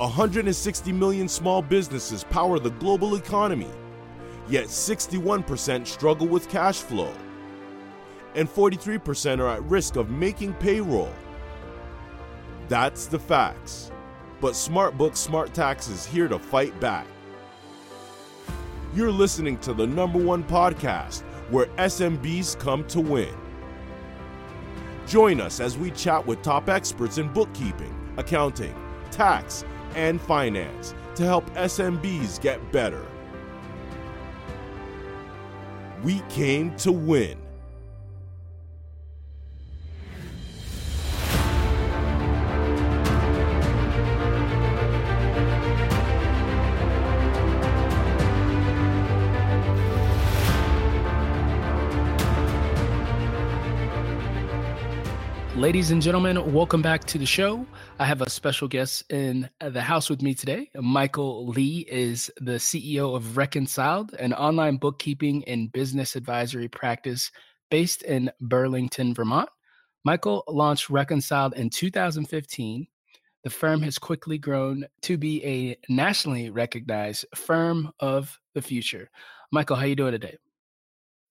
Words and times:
160 0.00 0.92
million 0.92 1.28
small 1.28 1.60
businesses 1.60 2.24
power 2.24 2.58
the 2.58 2.70
global 2.70 3.16
economy, 3.16 3.70
yet 4.48 4.64
61% 4.64 5.86
struggle 5.86 6.26
with 6.26 6.48
cash 6.48 6.78
flow, 6.78 7.12
and 8.34 8.48
43% 8.48 9.40
are 9.40 9.48
at 9.48 9.62
risk 9.64 9.96
of 9.96 10.08
making 10.08 10.54
payroll. 10.54 11.12
That's 12.68 13.06
the 13.06 13.18
facts. 13.18 13.90
But 14.40 14.54
SmartBook 14.54 15.16
Smart 15.16 15.52
Tax 15.52 15.88
is 15.88 16.06
here 16.06 16.28
to 16.28 16.38
fight 16.38 16.78
back. 16.80 17.06
You're 18.94 19.12
listening 19.12 19.58
to 19.58 19.74
the 19.74 19.86
number 19.86 20.18
one 20.18 20.44
podcast 20.44 21.24
where 21.50 21.66
SMBs 21.76 22.58
come 22.58 22.86
to 22.86 23.02
win. 23.02 23.34
Join 25.06 25.42
us 25.42 25.60
as 25.60 25.76
we 25.76 25.90
chat 25.90 26.26
with 26.26 26.40
top 26.40 26.70
experts 26.70 27.18
in 27.18 27.28
bookkeeping, 27.32 27.94
accounting, 28.16 28.74
tax, 29.10 29.64
and 29.94 30.20
finance 30.20 30.94
to 31.16 31.24
help 31.24 31.48
SMBs 31.54 32.40
get 32.40 32.72
better. 32.72 33.06
We 36.02 36.20
came 36.30 36.74
to 36.76 36.92
win. 36.92 37.38
Ladies 55.80 55.92
and 55.92 56.02
gentlemen, 56.02 56.52
welcome 56.52 56.82
back 56.82 57.04
to 57.04 57.16
the 57.16 57.24
show. 57.24 57.64
I 57.98 58.04
have 58.04 58.20
a 58.20 58.28
special 58.28 58.68
guest 58.68 59.10
in 59.10 59.48
the 59.60 59.80
house 59.80 60.10
with 60.10 60.20
me 60.20 60.34
today. 60.34 60.68
Michael 60.74 61.46
Lee 61.46 61.86
is 61.90 62.30
the 62.38 62.56
CEO 62.56 63.16
of 63.16 63.38
Reconciled, 63.38 64.12
an 64.12 64.34
online 64.34 64.76
bookkeeping 64.76 65.42
and 65.48 65.72
business 65.72 66.16
advisory 66.16 66.68
practice 66.68 67.30
based 67.70 68.02
in 68.02 68.30
Burlington, 68.42 69.14
Vermont. 69.14 69.48
Michael 70.04 70.44
launched 70.48 70.90
Reconciled 70.90 71.54
in 71.54 71.70
2015. 71.70 72.86
The 73.42 73.50
firm 73.50 73.80
has 73.80 73.98
quickly 73.98 74.36
grown 74.36 74.84
to 75.00 75.16
be 75.16 75.42
a 75.46 75.78
nationally 75.88 76.50
recognized 76.50 77.24
firm 77.34 77.90
of 78.00 78.38
the 78.52 78.60
future. 78.60 79.08
Michael, 79.50 79.76
how 79.76 79.84
are 79.84 79.88
you 79.88 79.96
doing 79.96 80.12
today? 80.12 80.36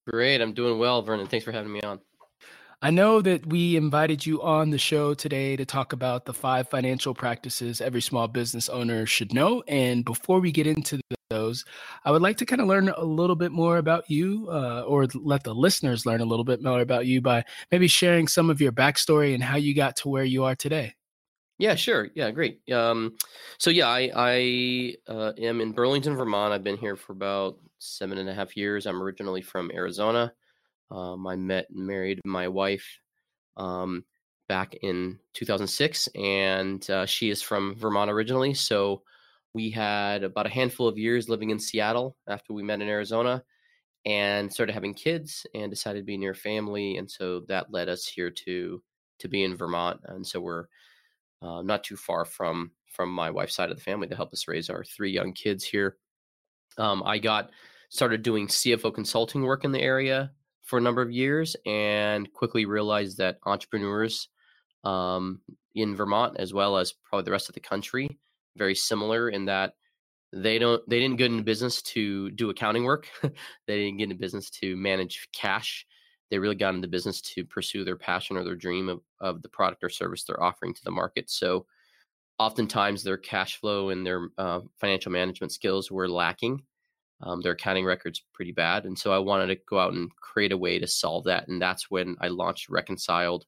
Great, 0.08 0.42
I'm 0.42 0.54
doing 0.54 0.80
well, 0.80 1.04
Vernon. 1.04 1.28
Thanks 1.28 1.46
for 1.46 1.52
having 1.52 1.72
me 1.72 1.82
on. 1.82 2.00
I 2.82 2.92
know 2.92 3.22
that 3.22 3.46
we 3.46 3.76
invited 3.76 4.26
you 4.26 4.42
on 4.42 4.70
the 4.70 4.78
show 4.78 5.14
today 5.14 5.58
to 5.58 5.66
talk 5.66 5.92
about 5.92 6.24
the 6.24 6.34
five 6.34 6.70
financial 6.70 7.14
practices 7.14 7.82
every 7.82 8.02
small 8.02 8.30
business 8.30 8.70
owner 8.70 9.06
should 9.06 9.34
know. 9.34 9.62
And 9.68 10.06
before 10.06 10.40
we 10.40 10.54
get 10.54 10.66
into 10.66 11.02
those, 11.30 11.66
I 12.06 12.12
would 12.12 12.22
like 12.22 12.38
to 12.38 12.46
kind 12.46 12.62
of 12.62 12.68
learn 12.68 12.88
a 12.88 13.04
little 13.04 13.36
bit 13.36 13.52
more 13.52 13.80
about 13.80 14.10
you, 14.10 14.48
uh, 14.50 14.84
or 14.88 15.08
let 15.14 15.44
the 15.44 15.54
listeners 15.54 16.06
learn 16.06 16.22
a 16.22 16.26
little 16.26 16.46
bit 16.46 16.64
more 16.64 16.80
about 16.80 17.06
you 17.06 17.20
by 17.20 17.44
maybe 17.70 17.90
sharing 17.90 18.30
some 18.30 18.50
of 18.50 18.62
your 18.62 18.72
backstory 18.72 19.34
and 19.34 19.44
how 19.44 19.58
you 19.58 19.76
got 19.76 19.98
to 19.98 20.08
where 20.08 20.24
you 20.24 20.46
are 20.46 20.56
today. 20.56 20.96
Yeah, 21.58 21.76
sure. 21.76 22.08
Yeah, 22.16 22.32
great. 22.32 22.62
Um, 22.72 23.18
so 23.58 23.72
yeah, 23.72 23.90
I, 23.90 24.10
I 24.16 24.96
uh, 25.06 25.34
am 25.38 25.60
in 25.60 25.74
Burlington, 25.74 26.16
Vermont. 26.16 26.54
I've 26.54 26.64
been 26.64 26.78
here 26.78 26.96
for 26.96 27.12
about 27.12 27.58
seven 27.80 28.18
and 28.20 28.30
a 28.30 28.34
half 28.34 28.56
years. 28.56 28.86
I'm 28.86 29.04
originally 29.04 29.42
from 29.42 29.70
Arizona. 29.74 30.32
Um, 30.92 31.28
I 31.28 31.36
met 31.36 31.68
and 31.70 31.86
married 31.86 32.20
my 32.26 32.48
wife 32.48 33.00
um, 33.58 34.04
back 34.48 34.76
in 34.82 35.20
2006, 35.34 36.10
and 36.16 36.90
uh, 36.90 37.06
she 37.06 37.30
is 37.30 37.42
from 37.42 37.76
Vermont 37.76 38.10
originally. 38.10 38.54
So 38.54 39.04
we 39.54 39.70
had 39.70 40.24
about 40.24 40.46
a 40.46 40.50
handful 40.50 40.88
of 40.88 40.98
years 40.98 41.30
living 41.30 41.50
in 41.50 41.60
Seattle 41.60 42.16
after 42.28 42.54
we 42.54 42.64
met 42.64 42.82
in 42.82 42.88
Arizona 42.88 43.44
and 44.06 44.52
started 44.52 44.74
having 44.74 44.94
kids 44.94 45.46
and 45.54 45.72
decided 45.72 46.00
to 46.00 46.06
be 46.06 46.18
near 46.18 46.34
family. 46.34 46.98
And 46.98 47.10
so 47.10 47.42
that 47.48 47.72
led 47.72 47.90
us 47.90 48.06
here 48.06 48.30
to 48.32 48.82
to 49.20 49.28
be 49.28 49.44
in 49.44 49.56
Vermont. 49.56 50.00
And 50.06 50.26
so 50.26 50.40
we're 50.40 50.66
uh, 51.42 51.62
not 51.62 51.84
too 51.84 51.98
far 51.98 52.26
from 52.26 52.72
from 52.88 53.12
my 53.12 53.30
wife's 53.30 53.56
side 53.56 53.70
of 53.70 53.78
the 53.78 53.84
family 53.84 54.08
to 54.08 54.16
help 54.16 54.34
us 54.34 54.48
raise 54.48 54.70
our 54.70 54.84
three 54.84 55.12
young 55.12 55.34
kids 55.34 55.64
here. 55.64 55.98
Um, 56.78 57.04
I 57.06 57.20
got 57.20 57.52
started 57.90 58.24
doing 58.24 58.48
CFO 58.48 58.94
consulting 58.94 59.44
work 59.44 59.64
in 59.66 59.72
the 59.72 59.82
area 59.82 60.32
for 60.70 60.78
a 60.78 60.82
number 60.82 61.02
of 61.02 61.12
years 61.12 61.56
and 61.66 62.32
quickly 62.32 62.66
realized 62.66 63.18
that 63.18 63.40
entrepreneurs 63.48 64.30
um, 64.84 65.42
in 65.74 65.96
Vermont, 65.96 66.36
as 66.38 66.54
well 66.54 66.78
as 66.78 66.94
probably 66.94 67.26
the 67.26 67.32
rest 67.32 67.50
of 67.50 67.56
the 67.56 67.60
country, 67.60 68.20
very 68.56 68.76
similar 68.76 69.30
in 69.30 69.46
that 69.46 69.74
they 70.32 70.60
don't 70.60 70.88
they 70.88 71.00
didn't 71.00 71.18
get 71.18 71.32
into 71.32 71.44
business 71.44 71.82
to 71.82 72.30
do 72.32 72.52
accounting 72.52 72.84
work. 72.84 73.08
they 73.24 73.78
didn't 73.80 73.98
get 73.98 74.04
into 74.04 74.16
business 74.16 74.52
to 74.52 74.76
manage 74.76 75.28
cash. 75.34 75.88
They 76.30 76.38
really 76.38 76.56
got 76.56 76.76
into 76.76 76.88
business 76.88 77.20
to 77.22 77.44
pursue 77.44 77.84
their 77.84 77.96
passion 77.96 78.38
or 78.38 78.44
their 78.44 78.56
dream 78.56 78.90
of, 78.90 79.02
of 79.20 79.42
the 79.42 79.50
product 79.50 79.84
or 79.84 79.90
service 79.90 80.24
they're 80.24 80.44
offering 80.44 80.76
to 80.76 80.84
the 80.84 80.92
market. 80.92 81.32
So 81.32 81.66
oftentimes 82.38 83.02
their 83.02 83.18
cash 83.18 83.60
flow 83.60 83.90
and 83.90 84.06
their 84.06 84.30
uh, 84.38 84.60
financial 84.80 85.12
management 85.12 85.52
skills 85.52 85.90
were 85.90 86.08
lacking 86.08 86.62
um, 87.22 87.42
their 87.42 87.54
accounting 87.54 87.86
record's 87.86 88.24
pretty 88.34 88.52
bad. 88.52 88.86
And 88.86 88.98
so 88.98 89.12
I 89.12 89.20
wanted 89.20 89.48
to 89.48 89.62
go 89.68 89.80
out 89.80 89.94
and 89.94 90.10
create 90.16 90.52
a 90.52 90.58
way 90.58 90.80
to 90.80 90.88
solve 90.88 91.26
that. 91.26 91.48
And 91.48 91.62
that's 91.62 91.92
when 91.92 92.16
I 92.22 92.28
launched 92.30 92.70
Reconciled 92.70 93.46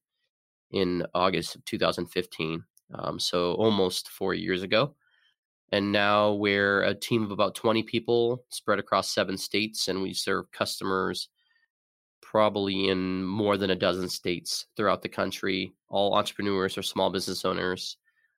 in 0.72 1.06
August 1.14 1.56
of 1.56 1.66
2015. 1.66 2.64
Um, 2.94 3.20
so 3.20 3.54
almost 3.54 4.10
four 4.10 4.34
years 4.34 4.64
ago. 4.64 4.96
And 5.72 5.92
now 5.92 6.34
we're 6.34 6.84
a 6.84 6.94
team 6.94 7.24
of 7.24 7.32
about 7.32 7.56
20 7.56 7.84
people 7.84 8.44
spread 8.50 8.80
across 8.80 9.10
seven 9.10 9.38
states, 9.38 9.88
and 9.88 10.02
we 10.02 10.14
serve 10.14 10.52
customers 10.52 11.30
probably 12.22 12.90
in 12.90 13.24
more 13.24 13.58
than 13.58 13.72
a 13.72 13.76
dozen 13.76 14.10
states 14.10 14.66
throughout 14.76 15.02
the 15.02 15.10
country, 15.10 15.74
all 15.90 16.16
entrepreneurs 16.16 16.78
or 16.78 16.82
small 16.82 17.10
business 17.10 17.46
owners, 17.46 17.98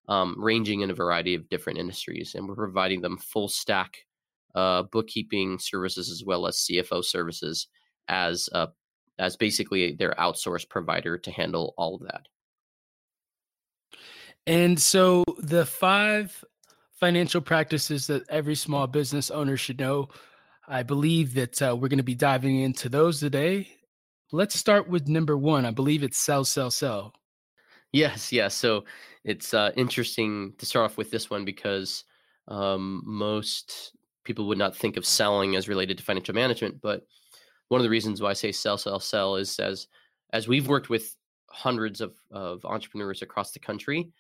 um, 0.10 0.36
ranging 0.38 0.82
in 0.82 0.92
a 0.92 0.96
variety 0.96 1.34
of 1.34 1.50
different 1.50 1.80
industries. 1.80 2.36
And 2.36 2.48
we're 2.48 2.56
providing 2.56 3.02
them 3.02 3.18
full 3.18 3.48
stack 3.48 3.98
uh, 4.56 4.84
bookkeeping 4.84 5.60
services 5.60 6.10
as 6.12 6.24
well 6.24 6.48
as 6.48 6.58
CFO 6.58 7.04
services 7.04 7.68
as 8.08 8.50
uh, 8.54 8.68
as 9.20 9.36
basically 9.36 9.94
their 9.94 10.16
outsourced 10.20 10.70
provider 10.70 11.18
to 11.18 11.32
handle 11.32 11.74
all 11.78 11.96
of 11.96 12.02
that. 12.02 12.28
And 14.46 14.80
so 14.80 15.24
the 15.38 15.66
five 15.66 16.44
financial 17.00 17.42
practices 17.42 18.08
that 18.08 18.28
every 18.30 18.56
small 18.56 18.88
business 18.88 19.32
owner 19.32 19.58
should 19.58 19.80
know, 19.80 20.10
I 20.68 20.84
believe 20.84 21.34
that 21.36 21.62
uh, 21.62 21.76
we're 21.76 21.90
going 21.90 21.98
to 21.98 22.04
be 22.04 22.16
diving 22.16 22.60
into 22.60 22.90
those 22.90 23.20
today. 23.20 23.68
Let's 24.32 24.56
start 24.56 24.90
with 24.90 25.08
number 25.08 25.38
one. 25.38 25.66
I 25.66 25.72
believe 25.72 26.04
it's 26.04 26.18
sell, 26.18 26.44
sell, 26.44 26.72
sell. 26.72 27.14
Yes, 27.92 28.32
yes. 28.32 28.56
So 28.56 28.86
it's 29.24 29.54
uh, 29.54 29.72
interesting 29.76 30.54
to 30.58 30.66
start 30.66 30.92
off 30.92 30.98
with 30.98 31.12
this 31.12 31.30
one 31.30 31.46
because 31.46 32.04
um, 32.48 33.04
most 33.06 33.94
people 34.24 34.48
would 34.48 34.58
not 34.58 34.76
think 34.76 34.98
of 34.98 35.06
selling 35.06 35.56
as 35.56 35.68
related 35.68 35.98
to 35.98 36.04
financial 36.04 36.34
management. 36.34 36.82
But 36.82 37.06
one 37.70 37.80
of 37.80 37.84
the 37.84 37.90
reasons 37.90 38.22
why 38.22 38.32
I 38.32 38.34
say 38.34 38.52
sell, 38.52 38.78
sell, 38.78 39.00
sell 39.00 39.36
is 39.36 39.60
as 39.60 39.88
as 40.32 40.48
we've 40.48 40.68
worked 40.68 40.90
with 40.90 41.16
hundreds 41.50 42.02
of, 42.02 42.16
of 42.32 42.66
entrepreneurs 42.66 43.22
across 43.22 43.52
the 43.52 43.60
country, 43.60 44.12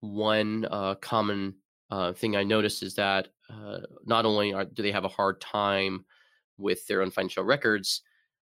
one 0.00 0.66
uh, 0.70 0.96
common 0.96 1.54
uh, 1.90 2.12
thing 2.12 2.36
I 2.36 2.42
noticed 2.42 2.82
is 2.82 2.94
that 2.96 3.28
uh, 3.48 3.78
not 4.04 4.24
only 4.24 4.52
are, 4.52 4.64
do 4.64 4.82
they 4.82 4.92
have 4.92 5.04
a 5.04 5.08
hard 5.08 5.40
time 5.40 6.04
with 6.58 6.86
their 6.86 7.02
own 7.02 7.10
financial 7.10 7.44
records, 7.44 8.02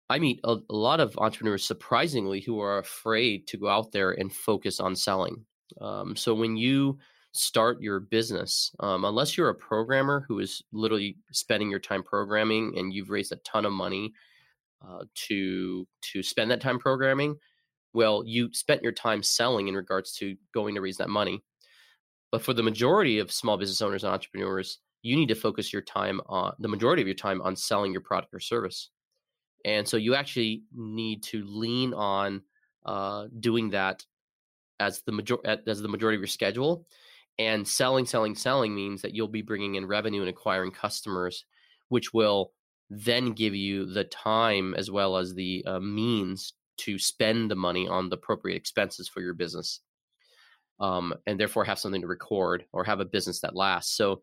I 0.09 0.19
meet 0.19 0.39
a, 0.43 0.57
a, 0.69 0.75
lot 0.75 0.99
of 0.99 1.17
entrepreneurs, 1.17 1.65
surprisingly, 1.65 2.39
who 2.41 2.59
are 2.61 2.77
afraid 2.77 3.47
to 3.47 3.57
go 3.57 3.67
out 3.67 3.91
there 3.91 4.11
and 4.11 4.31
focus 4.31 4.79
on 4.79 4.95
selling. 4.95 5.45
Um, 5.81 6.15
so 6.15 6.33
when 6.33 6.55
you 6.55 6.97
start 7.37 7.81
your 7.81 7.99
business 7.99 8.71
um, 8.79 9.05
unless 9.05 9.37
you're 9.37 9.49
a 9.49 9.55
programmer 9.55 10.25
who 10.27 10.39
is 10.39 10.61
literally 10.71 11.17
spending 11.31 11.69
your 11.69 11.79
time 11.79 12.03
programming 12.03 12.73
and 12.77 12.93
you've 12.93 13.09
raised 13.09 13.31
a 13.31 13.37
ton 13.37 13.65
of 13.65 13.71
money 13.71 14.13
uh, 14.87 15.03
to 15.15 15.87
to 16.01 16.21
spend 16.21 16.51
that 16.51 16.61
time 16.61 16.79
programming 16.79 17.35
well 17.93 18.23
you 18.25 18.51
spent 18.53 18.83
your 18.83 18.91
time 18.91 19.23
selling 19.23 19.67
in 19.67 19.75
regards 19.75 20.13
to 20.13 20.35
going 20.53 20.75
to 20.75 20.81
raise 20.81 20.97
that 20.97 21.09
money. 21.09 21.43
But 22.31 22.41
for 22.41 22.53
the 22.53 22.63
majority 22.63 23.19
of 23.19 23.31
small 23.31 23.57
business 23.57 23.81
owners 23.81 24.03
and 24.03 24.13
entrepreneurs 24.13 24.79
you 25.01 25.15
need 25.15 25.29
to 25.29 25.35
focus 25.35 25.71
your 25.71 25.81
time 25.81 26.19
on 26.27 26.53
the 26.59 26.67
majority 26.67 27.01
of 27.01 27.07
your 27.07 27.15
time 27.15 27.41
on 27.41 27.55
selling 27.55 27.91
your 27.91 28.01
product 28.01 28.33
or 28.33 28.39
service. 28.39 28.89
And 29.65 29.87
so 29.87 29.97
you 29.97 30.15
actually 30.15 30.63
need 30.75 31.23
to 31.23 31.43
lean 31.45 31.93
on 31.93 32.41
uh, 32.85 33.27
doing 33.39 33.69
that 33.71 34.05
as 34.79 35.01
the 35.03 35.11
major 35.11 35.37
as 35.45 35.81
the 35.81 35.87
majority 35.87 36.15
of 36.15 36.21
your 36.21 36.27
schedule 36.27 36.85
and 37.39 37.67
selling, 37.67 38.05
selling, 38.05 38.35
selling 38.35 38.73
means 38.75 39.01
that 39.01 39.13
you'll 39.13 39.27
be 39.27 39.41
bringing 39.43 39.75
in 39.75 39.85
revenue 39.85 40.21
and 40.21 40.29
acquiring 40.29 40.71
customers, 40.71 41.45
which 41.89 42.13
will 42.13 42.53
then 42.89 43.33
give 43.33 43.55
you 43.55 43.85
the 43.85 44.05
time 44.05 44.73
as 44.75 44.89
well 44.89 45.17
as 45.17 45.33
the 45.33 45.63
uh, 45.67 45.79
means 45.79 46.53
to 46.77 46.97
spend 46.99 47.51
the 47.51 47.55
money 47.55 47.87
on 47.87 48.09
the 48.09 48.15
appropriate 48.15 48.55
expenses 48.55 49.07
for 49.07 49.21
your 49.21 49.33
business. 49.33 49.81
um, 50.79 51.13
and 51.25 51.39
therefore 51.39 51.65
have 51.65 51.79
something 51.79 52.01
to 52.01 52.07
record 52.07 52.65
or 52.71 52.83
have 52.83 52.99
a 52.99 53.05
business 53.05 53.41
that 53.41 53.55
lasts. 53.55 53.95
So, 53.95 54.21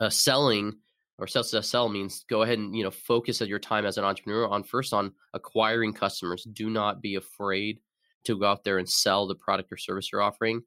uh, 0.00 0.10
selling 0.10 0.74
or 1.18 1.26
sell 1.26 1.44
to 1.44 1.62
sell 1.62 1.88
means 1.88 2.24
go 2.28 2.42
ahead 2.42 2.58
and 2.58 2.76
you 2.76 2.82
know 2.82 2.90
focus 2.90 3.40
your 3.40 3.58
time 3.58 3.86
as 3.86 3.98
an 3.98 4.04
entrepreneur 4.04 4.48
on 4.48 4.64
first 4.64 4.92
on 4.92 5.12
acquiring 5.32 5.92
customers. 5.92 6.46
Do 6.52 6.68
not 6.70 7.00
be 7.00 7.14
afraid 7.14 7.80
to 8.24 8.38
go 8.38 8.46
out 8.46 8.64
there 8.64 8.78
and 8.78 8.88
sell 8.88 9.26
the 9.26 9.34
product 9.34 9.72
or 9.72 9.76
service 9.76 10.10
you're 10.10 10.22
offering. 10.22 10.62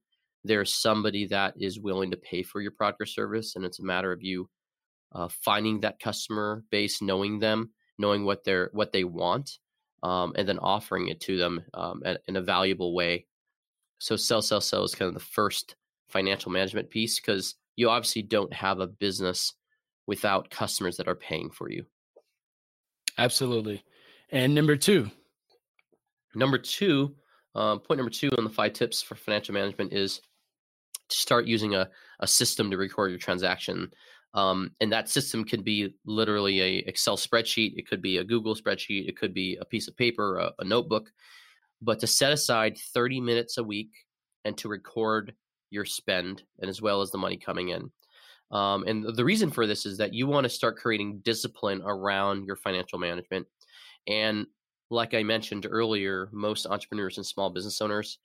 There's 0.47 0.73
somebody 0.73 1.27
that 1.27 1.53
is 1.59 1.79
willing 1.79 2.11
to 2.11 2.17
pay 2.17 2.44
for 2.44 2.61
your 2.61 2.71
product 2.71 3.01
or 3.01 3.05
service, 3.05 3.55
and 3.55 3.65
it's 3.65 3.79
a 3.79 3.85
matter 3.85 4.11
of 4.11 4.23
you 4.23 4.49
uh, 5.13 5.27
finding 5.27 5.79
that 5.81 5.99
customer 5.99 6.63
base, 6.71 7.01
knowing 7.01 7.39
them, 7.39 7.71
knowing 7.97 8.25
what 8.25 8.44
they're 8.44 8.69
what 8.73 8.91
they 8.91 9.03
want, 9.03 9.59
um, 10.03 10.33
and 10.35 10.47
then 10.47 10.59
offering 10.59 11.07
it 11.07 11.19
to 11.21 11.38
them 11.38 11.61
um, 11.73 12.03
in 12.27 12.35
a 12.35 12.41
valuable 12.41 12.94
way. 12.94 13.25
So 13.99 14.15
sell, 14.15 14.41
sell, 14.41 14.61
sell 14.61 14.83
is 14.83 14.95
kind 14.95 15.07
of 15.07 15.15
the 15.15 15.19
first 15.19 15.75
financial 16.07 16.51
management 16.51 16.89
piece 16.89 17.19
because 17.19 17.55
you 17.75 17.89
obviously 17.89 18.21
don't 18.21 18.53
have 18.53 18.79
a 18.79 18.88
business 18.88 19.53
without 20.05 20.49
customers 20.49 20.97
that 20.97 21.07
are 21.07 21.15
paying 21.15 21.49
for 21.49 21.69
you. 21.69 21.85
Absolutely. 23.17 23.83
And 24.31 24.53
number 24.53 24.75
two. 24.75 25.09
Number 26.35 26.57
two, 26.57 27.15
uh, 27.55 27.77
point 27.77 27.97
number 27.97 28.11
two 28.11 28.29
on 28.38 28.44
the 28.44 28.49
five 28.49 28.73
tips 28.73 29.01
for 29.01 29.15
financial 29.15 29.53
management 29.53 29.91
is 29.91 30.21
start 31.09 31.45
using 31.45 31.75
a, 31.75 31.89
a 32.19 32.27
system 32.27 32.71
to 32.71 32.77
record 32.77 33.12
your 33.12 33.19
transaction. 33.19 33.92
Um, 34.33 34.71
and 34.81 34.92
that 34.92 35.09
system 35.09 35.44
could 35.44 35.63
be 35.63 35.95
literally 36.06 36.62
a 36.62 36.77
Excel 36.80 37.18
spreadsheet. 37.18 37.74
It 37.77 37.88
could 37.88 38.01
be 38.01 38.18
a 38.18 38.24
Google 38.24 38.56
spreadsheet. 38.56 39.07
It 39.07 39.18
could 39.18 39.33
be 39.33 39.57
a 39.59 39.65
piece 39.65 39.88
of 39.88 39.98
paper, 39.98 40.38
a, 40.38 40.51
a 40.59 40.63
notebook. 40.63 41.12
But 41.81 42.00
to 42.00 42.07
set 42.07 42.31
aside 42.31 42.77
30 42.94 43.21
minutes 43.21 43.57
a 43.57 43.63
week 43.63 43.92
and 44.45 44.57
to 44.57 44.69
record 44.69 45.33
your 45.69 45.86
spend 45.86 46.44
and 46.59 46.69
as 46.69 46.81
well 46.81 47.01
as 47.01 47.12
the 47.12 47.18
money 47.18 47.38
coming 47.38 47.69
in. 47.69 47.92
Um, 48.51 48.86
and 48.88 49.15
the 49.15 49.25
reason 49.25 49.51
for 49.51 49.68
this 49.68 49.86
is 49.86 49.98
that 49.98 50.13
you 50.13 50.25
want 50.27 50.45
to 50.45 50.50
start 50.50 50.77
creating 50.77 51.19
discipline 51.24 51.81
around 51.83 52.45
your 52.45 52.56
financial 52.56 52.98
management. 52.98 53.45
And 54.07 54.48
like 54.89 55.13
I 55.13 55.24
mentioned 55.24 55.68
earlier, 55.69 56.30
most 56.31 56.65
entrepreneurs 56.65 57.18
and 57.18 57.25
small 57.25 57.50
business 57.50 57.81
owners, 57.81 58.19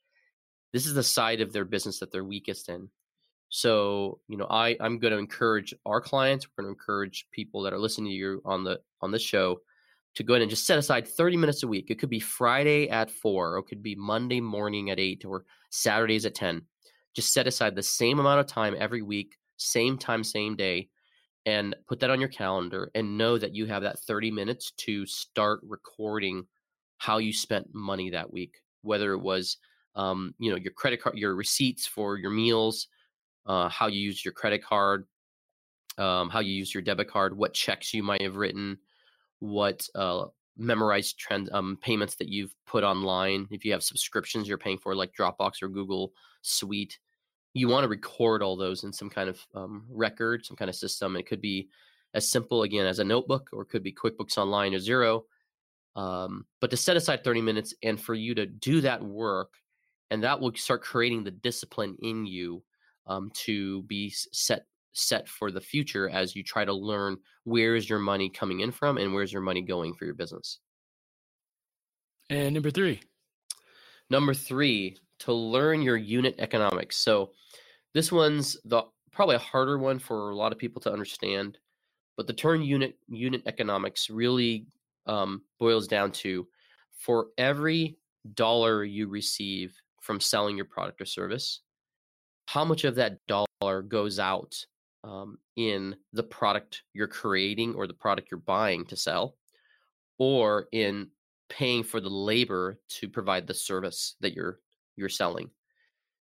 this 0.73 0.85
is 0.85 0.95
the 0.95 1.03
side 1.03 1.39
of 1.39 1.53
their 1.53 1.65
business 1.65 1.99
that 1.99 2.11
they're 2.11 2.23
weakest 2.23 2.67
in. 2.67 2.89
So, 3.49 4.19
you 4.27 4.37
know, 4.37 4.47
I, 4.49 4.75
I'm 4.79 4.97
going 4.97 5.13
to 5.13 5.19
encourage 5.19 5.73
our 5.85 6.01
clients, 6.01 6.47
we're 6.47 6.63
going 6.63 6.73
to 6.73 6.79
encourage 6.79 7.27
people 7.31 7.61
that 7.61 7.73
are 7.73 7.79
listening 7.79 8.07
to 8.07 8.15
you 8.15 8.41
on 8.43 8.63
the 8.63 8.79
on 9.01 9.11
the 9.11 9.19
show 9.19 9.59
to 10.15 10.23
go 10.23 10.33
ahead 10.33 10.41
and 10.41 10.49
just 10.49 10.65
set 10.65 10.77
aside 10.77 11.07
30 11.07 11.37
minutes 11.37 11.63
a 11.63 11.67
week. 11.67 11.89
It 11.89 11.99
could 11.99 12.09
be 12.09 12.19
Friday 12.19 12.89
at 12.89 13.11
four, 13.11 13.55
or 13.55 13.59
it 13.59 13.67
could 13.67 13.83
be 13.83 13.95
Monday 13.95 14.41
morning 14.41 14.89
at 14.89 14.99
eight, 14.99 15.23
or 15.25 15.45
Saturdays 15.69 16.25
at 16.25 16.35
10. 16.35 16.61
Just 17.15 17.33
set 17.33 17.47
aside 17.47 17.75
the 17.75 17.83
same 17.83 18.19
amount 18.19 18.39
of 18.39 18.47
time 18.47 18.75
every 18.77 19.01
week, 19.01 19.37
same 19.57 19.97
time, 19.97 20.23
same 20.23 20.55
day, 20.55 20.89
and 21.45 21.75
put 21.87 21.99
that 21.99 22.09
on 22.09 22.19
your 22.19 22.29
calendar 22.29 22.89
and 22.95 23.17
know 23.17 23.37
that 23.37 23.55
you 23.55 23.65
have 23.65 23.83
that 23.83 23.99
30 23.99 24.31
minutes 24.31 24.71
to 24.77 25.05
start 25.05 25.59
recording 25.63 26.45
how 26.97 27.17
you 27.17 27.33
spent 27.33 27.73
money 27.73 28.11
that 28.11 28.31
week, 28.31 28.61
whether 28.81 29.13
it 29.13 29.21
was 29.21 29.57
um, 29.95 30.33
you 30.39 30.51
know, 30.51 30.57
your 30.57 30.73
credit 30.73 31.01
card, 31.01 31.17
your 31.17 31.35
receipts 31.35 31.85
for 31.85 32.17
your 32.17 32.31
meals, 32.31 32.87
uh, 33.45 33.69
how 33.69 33.87
you 33.87 33.99
use 33.99 34.23
your 34.23 34.33
credit 34.33 34.63
card, 34.63 35.05
um, 35.97 36.29
how 36.29 36.39
you 36.39 36.53
use 36.53 36.73
your 36.73 36.83
debit 36.83 37.07
card, 37.07 37.37
what 37.37 37.53
checks 37.53 37.93
you 37.93 38.03
might 38.03 38.21
have 38.21 38.37
written, 38.37 38.77
what 39.39 39.87
uh, 39.95 40.25
memorized 40.57 41.17
trend 41.17 41.49
um, 41.51 41.77
payments 41.81 42.15
that 42.15 42.29
you've 42.29 42.55
put 42.65 42.83
online. 42.83 43.47
If 43.51 43.65
you 43.65 43.71
have 43.71 43.83
subscriptions 43.83 44.47
you're 44.47 44.57
paying 44.57 44.77
for, 44.77 44.95
like 44.95 45.13
Dropbox 45.13 45.61
or 45.61 45.67
Google 45.67 46.13
Suite, 46.41 46.97
you 47.53 47.67
want 47.67 47.83
to 47.83 47.89
record 47.89 48.41
all 48.41 48.55
those 48.55 48.83
in 48.83 48.91
some 48.91 49.09
kind 49.09 49.29
of 49.29 49.39
um, 49.53 49.85
record, 49.89 50.45
some 50.45 50.57
kind 50.57 50.69
of 50.69 50.75
system. 50.75 51.15
It 51.15 51.27
could 51.27 51.41
be 51.41 51.69
as 52.13 52.29
simple 52.29 52.63
again 52.63 52.85
as 52.85 52.99
a 52.99 53.03
notebook, 53.03 53.49
or 53.53 53.63
it 53.63 53.69
could 53.69 53.83
be 53.83 53.93
QuickBooks 53.93 54.37
Online 54.37 54.73
or 54.73 54.79
Xero. 54.79 55.23
Um, 55.95 56.45
but 56.59 56.71
to 56.71 56.77
set 56.77 56.97
aside 56.97 57.23
30 57.23 57.41
minutes 57.41 57.73
and 57.83 58.01
for 58.01 58.15
you 58.15 58.33
to 58.35 58.47
do 58.47 58.81
that 58.81 59.03
work, 59.03 59.53
and 60.13 60.23
that 60.23 60.39
will 60.39 60.53
start 60.53 60.83
creating 60.83 61.23
the 61.23 61.31
discipline 61.31 61.97
in 62.03 62.23
you 62.23 62.61
um, 63.07 63.31
to 63.33 63.81
be 63.83 64.11
set 64.11 64.67
set 64.91 65.27
for 65.27 65.49
the 65.49 65.59
future 65.59 66.07
as 66.07 66.35
you 66.35 66.43
try 66.43 66.63
to 66.63 66.71
learn 66.71 67.17
where 67.45 67.75
is 67.75 67.89
your 67.89 67.97
money 67.97 68.29
coming 68.29 68.59
in 68.59 68.71
from 68.71 68.99
and 68.99 69.11
where's 69.11 69.33
your 69.33 69.41
money 69.41 69.63
going 69.63 69.91
for 69.95 70.05
your 70.05 70.13
business. 70.13 70.59
And 72.29 72.53
number 72.53 72.69
three. 72.69 73.01
Number 74.11 74.35
three, 74.35 74.97
to 75.19 75.33
learn 75.33 75.81
your 75.81 75.97
unit 75.97 76.35
economics. 76.37 76.97
So 76.97 77.31
this 77.95 78.11
one's 78.11 78.55
the 78.65 78.83
probably 79.11 79.37
a 79.37 79.39
harder 79.39 79.79
one 79.79 79.97
for 79.97 80.29
a 80.29 80.35
lot 80.35 80.51
of 80.51 80.59
people 80.59 80.79
to 80.83 80.93
understand, 80.93 81.57
but 82.17 82.27
the 82.27 82.33
term 82.33 82.61
unit 82.61 82.99
unit 83.07 83.41
economics 83.47 84.11
really 84.11 84.67
um, 85.07 85.41
boils 85.57 85.87
down 85.87 86.11
to 86.11 86.47
for 86.99 87.29
every 87.39 87.97
dollar 88.35 88.83
you 88.83 89.07
receive 89.07 89.75
from 90.03 90.19
selling 90.19 90.57
your 90.57 90.65
product 90.65 90.99
or 90.99 91.05
service, 91.05 91.61
how 92.45 92.65
much 92.65 92.83
of 92.83 92.95
that 92.95 93.19
dollar 93.25 93.81
goes 93.81 94.19
out 94.19 94.53
um, 95.05 95.37
in 95.55 95.95
the 96.11 96.23
product 96.23 96.83
you're 96.93 97.07
creating 97.07 97.73
or 97.73 97.87
the 97.87 97.93
product 97.93 98.29
you're 98.29 98.39
buying 98.41 98.85
to 98.85 98.97
sell, 98.97 99.37
or 100.19 100.67
in 100.73 101.07
paying 101.49 101.83
for 101.83 102.01
the 102.01 102.09
labor 102.09 102.77
to 102.89 103.07
provide 103.07 103.47
the 103.47 103.53
service 103.53 104.15
that 104.19 104.33
you're 104.33 104.59
you're 104.97 105.09
selling. 105.09 105.49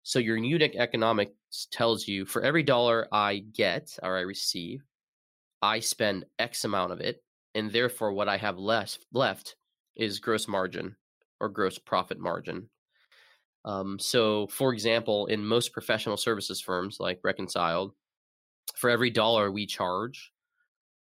So 0.03 0.19
your 0.21 0.39
unit 0.39 0.75
economics 0.75 1.69
tells 1.71 2.09
you 2.09 2.25
for 2.25 2.43
every 2.43 2.63
dollar 2.63 3.09
I 3.13 3.45
get 3.53 3.95
or 4.03 4.17
I 4.17 4.23
receive, 4.23 4.85
I 5.61 5.81
spend 5.81 6.25
X 6.39 6.65
amount 6.65 6.93
of 6.93 7.01
it, 7.01 7.23
and 7.55 7.71
therefore 7.71 8.13
what 8.13 8.29
I 8.29 8.39
have 8.39 8.59
less 8.59 8.99
left 9.13 9.57
is 9.97 10.19
gross 10.19 10.49
margin 10.49 10.97
or 11.41 11.51
gross 11.51 11.79
profit 11.79 12.19
margin 12.19 12.71
um, 13.67 13.99
so, 13.99 14.47
for 14.47 14.73
example, 14.73 15.27
in 15.27 15.45
most 15.45 15.73
professional 15.73 16.17
services 16.17 16.61
firms 16.61 16.99
like 17.01 17.19
Reconciled, 17.25 17.93
for 18.77 18.89
every 18.89 19.11
dollar 19.11 19.51
we 19.51 19.67
charge, 19.67 20.33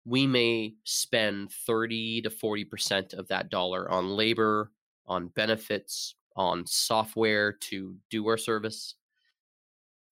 we 0.06 0.28
may 0.28 0.76
spend 0.84 1.52
30 1.52 2.22
to 2.22 2.30
40% 2.30 3.14
of 3.16 3.28
that 3.30 3.50
dollar 3.50 3.90
on 3.90 4.16
labor, 4.16 4.72
on 5.08 5.30
benefits, 5.30 6.16
on 6.36 6.66
software 6.68 7.54
to 7.54 7.96
do 8.12 8.28
our 8.28 8.38
service. 8.38 8.96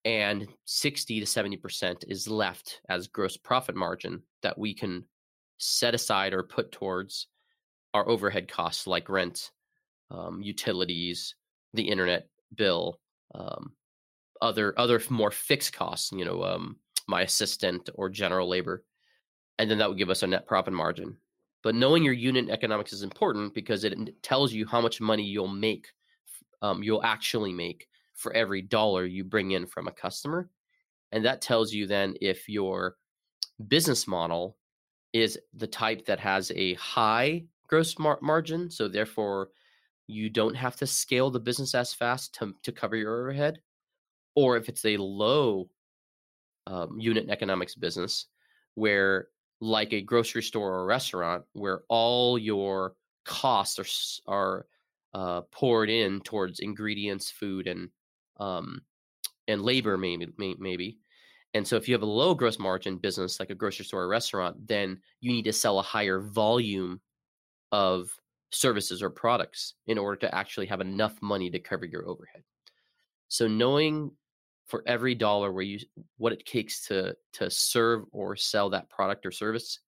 And 0.04 0.48
60 0.64 1.20
to 1.20 1.26
70% 1.26 2.04
is 2.08 2.26
left 2.26 2.80
as 2.88 3.06
gross 3.06 3.36
profit 3.36 3.76
margin 3.76 4.22
that 4.42 4.58
we 4.58 4.74
can 4.74 5.04
set 5.58 5.94
aside 5.94 6.32
or 6.32 6.42
put 6.42 6.72
towards 6.72 7.28
our 7.94 8.08
overhead 8.08 8.48
costs 8.48 8.88
like 8.88 9.08
rent, 9.08 9.52
um, 10.10 10.42
utilities, 10.42 11.36
the 11.74 11.88
internet, 11.88 12.28
bill, 12.56 13.00
um, 13.34 13.72
other 14.40 14.78
other 14.78 15.00
more 15.08 15.30
fixed 15.30 15.72
costs, 15.72 16.12
you 16.12 16.24
know, 16.24 16.42
um, 16.42 16.76
my 17.08 17.22
assistant 17.22 17.88
or 17.94 18.08
general 18.08 18.48
labor, 18.48 18.84
and 19.58 19.70
then 19.70 19.78
that 19.78 19.88
would 19.88 19.98
give 19.98 20.10
us 20.10 20.22
a 20.22 20.26
net 20.26 20.46
profit 20.46 20.72
margin. 20.72 21.16
But 21.62 21.76
knowing 21.76 22.02
your 22.02 22.12
unit 22.12 22.50
economics 22.50 22.92
is 22.92 23.02
important 23.02 23.54
because 23.54 23.84
it 23.84 23.96
tells 24.22 24.52
you 24.52 24.66
how 24.66 24.80
much 24.80 25.00
money 25.00 25.22
you'll 25.22 25.46
make, 25.46 25.86
um, 26.60 26.82
you'll 26.82 27.04
actually 27.04 27.52
make 27.52 27.86
for 28.14 28.32
every 28.32 28.62
dollar 28.62 29.06
you 29.06 29.22
bring 29.24 29.52
in 29.52 29.66
from 29.66 29.86
a 29.86 29.92
customer, 29.92 30.50
and 31.12 31.24
that 31.24 31.40
tells 31.40 31.72
you 31.72 31.86
then 31.86 32.14
if 32.20 32.48
your 32.48 32.96
business 33.68 34.08
model 34.08 34.56
is 35.12 35.38
the 35.54 35.66
type 35.66 36.04
that 36.06 36.18
has 36.18 36.50
a 36.56 36.74
high 36.74 37.44
gross 37.68 37.98
mar- 37.98 38.18
margin, 38.22 38.70
so 38.70 38.88
therefore 38.88 39.50
you 40.12 40.30
don't 40.30 40.54
have 40.54 40.76
to 40.76 40.86
scale 40.86 41.30
the 41.30 41.40
business 41.40 41.74
as 41.74 41.92
fast 41.94 42.34
to, 42.34 42.54
to 42.62 42.72
cover 42.72 42.96
your 42.96 43.20
overhead. 43.22 43.60
Or 44.34 44.56
if 44.56 44.68
it's 44.68 44.84
a 44.84 44.96
low 44.96 45.68
um, 46.66 46.98
unit 46.98 47.28
economics 47.28 47.74
business 47.74 48.26
where, 48.74 49.28
like 49.60 49.92
a 49.92 50.00
grocery 50.00 50.42
store 50.42 50.74
or 50.74 50.86
restaurant, 50.86 51.44
where 51.52 51.82
all 51.88 52.38
your 52.38 52.94
costs 53.24 54.20
are, 54.26 54.34
are 54.34 54.66
uh, 55.14 55.42
poured 55.52 55.90
in 55.90 56.20
towards 56.20 56.60
ingredients, 56.60 57.30
food, 57.30 57.66
and 57.66 57.88
um, 58.38 58.80
and 59.48 59.62
labor, 59.62 59.96
maybe, 59.98 60.28
maybe. 60.36 60.98
And 61.54 61.66
so, 61.66 61.76
if 61.76 61.86
you 61.86 61.94
have 61.94 62.02
a 62.02 62.06
low 62.06 62.34
gross 62.34 62.58
margin 62.58 62.96
business 62.96 63.38
like 63.38 63.50
a 63.50 63.54
grocery 63.54 63.84
store 63.84 64.04
or 64.04 64.08
restaurant, 64.08 64.66
then 64.66 64.98
you 65.20 65.30
need 65.30 65.44
to 65.44 65.52
sell 65.52 65.78
a 65.78 65.82
higher 65.82 66.20
volume 66.20 67.00
of 67.72 68.10
services 68.52 69.02
or 69.02 69.10
products 69.10 69.74
in 69.86 69.98
order 69.98 70.16
to 70.16 70.34
actually 70.34 70.66
have 70.66 70.80
enough 70.80 71.14
money 71.22 71.50
to 71.50 71.58
cover 71.58 71.84
your 71.84 72.06
overhead. 72.06 72.42
So 73.28 73.48
knowing 73.48 74.12
for 74.66 74.82
every 74.86 75.14
dollar 75.14 75.52
where 75.52 75.62
you 75.62 75.78
what 76.18 76.32
it 76.32 76.46
takes 76.46 76.86
to 76.86 77.16
to 77.34 77.50
serve 77.50 78.04
or 78.12 78.36
sell 78.36 78.70
that 78.70 78.90
product 78.90 79.26
or 79.26 79.30
service, 79.30 79.80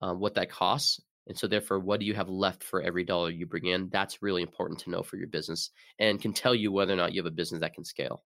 uh, 0.00 0.14
what 0.14 0.34
that 0.34 0.50
costs, 0.50 1.00
and 1.26 1.36
so 1.36 1.46
therefore 1.46 1.80
what 1.80 2.00
do 2.00 2.06
you 2.06 2.14
have 2.14 2.28
left 2.28 2.62
for 2.62 2.80
every 2.80 3.04
dollar 3.04 3.30
you 3.30 3.46
bring 3.46 3.66
in? 3.66 3.88
That's 3.90 4.22
really 4.22 4.42
important 4.42 4.80
to 4.80 4.90
know 4.90 5.02
for 5.02 5.16
your 5.16 5.28
business 5.28 5.70
and 5.98 6.20
can 6.20 6.32
tell 6.32 6.54
you 6.54 6.72
whether 6.72 6.92
or 6.92 6.96
not 6.96 7.12
you 7.12 7.20
have 7.20 7.26
a 7.26 7.34
business 7.34 7.60
that 7.60 7.74
can 7.74 7.84
scale. 7.84 8.22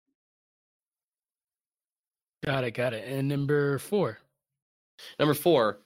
Got 2.44 2.64
it. 2.64 2.72
Got 2.72 2.94
it. 2.94 3.06
And 3.06 3.28
number 3.28 3.78
four. 3.78 4.18
Number 5.18 5.34
four. 5.34 5.80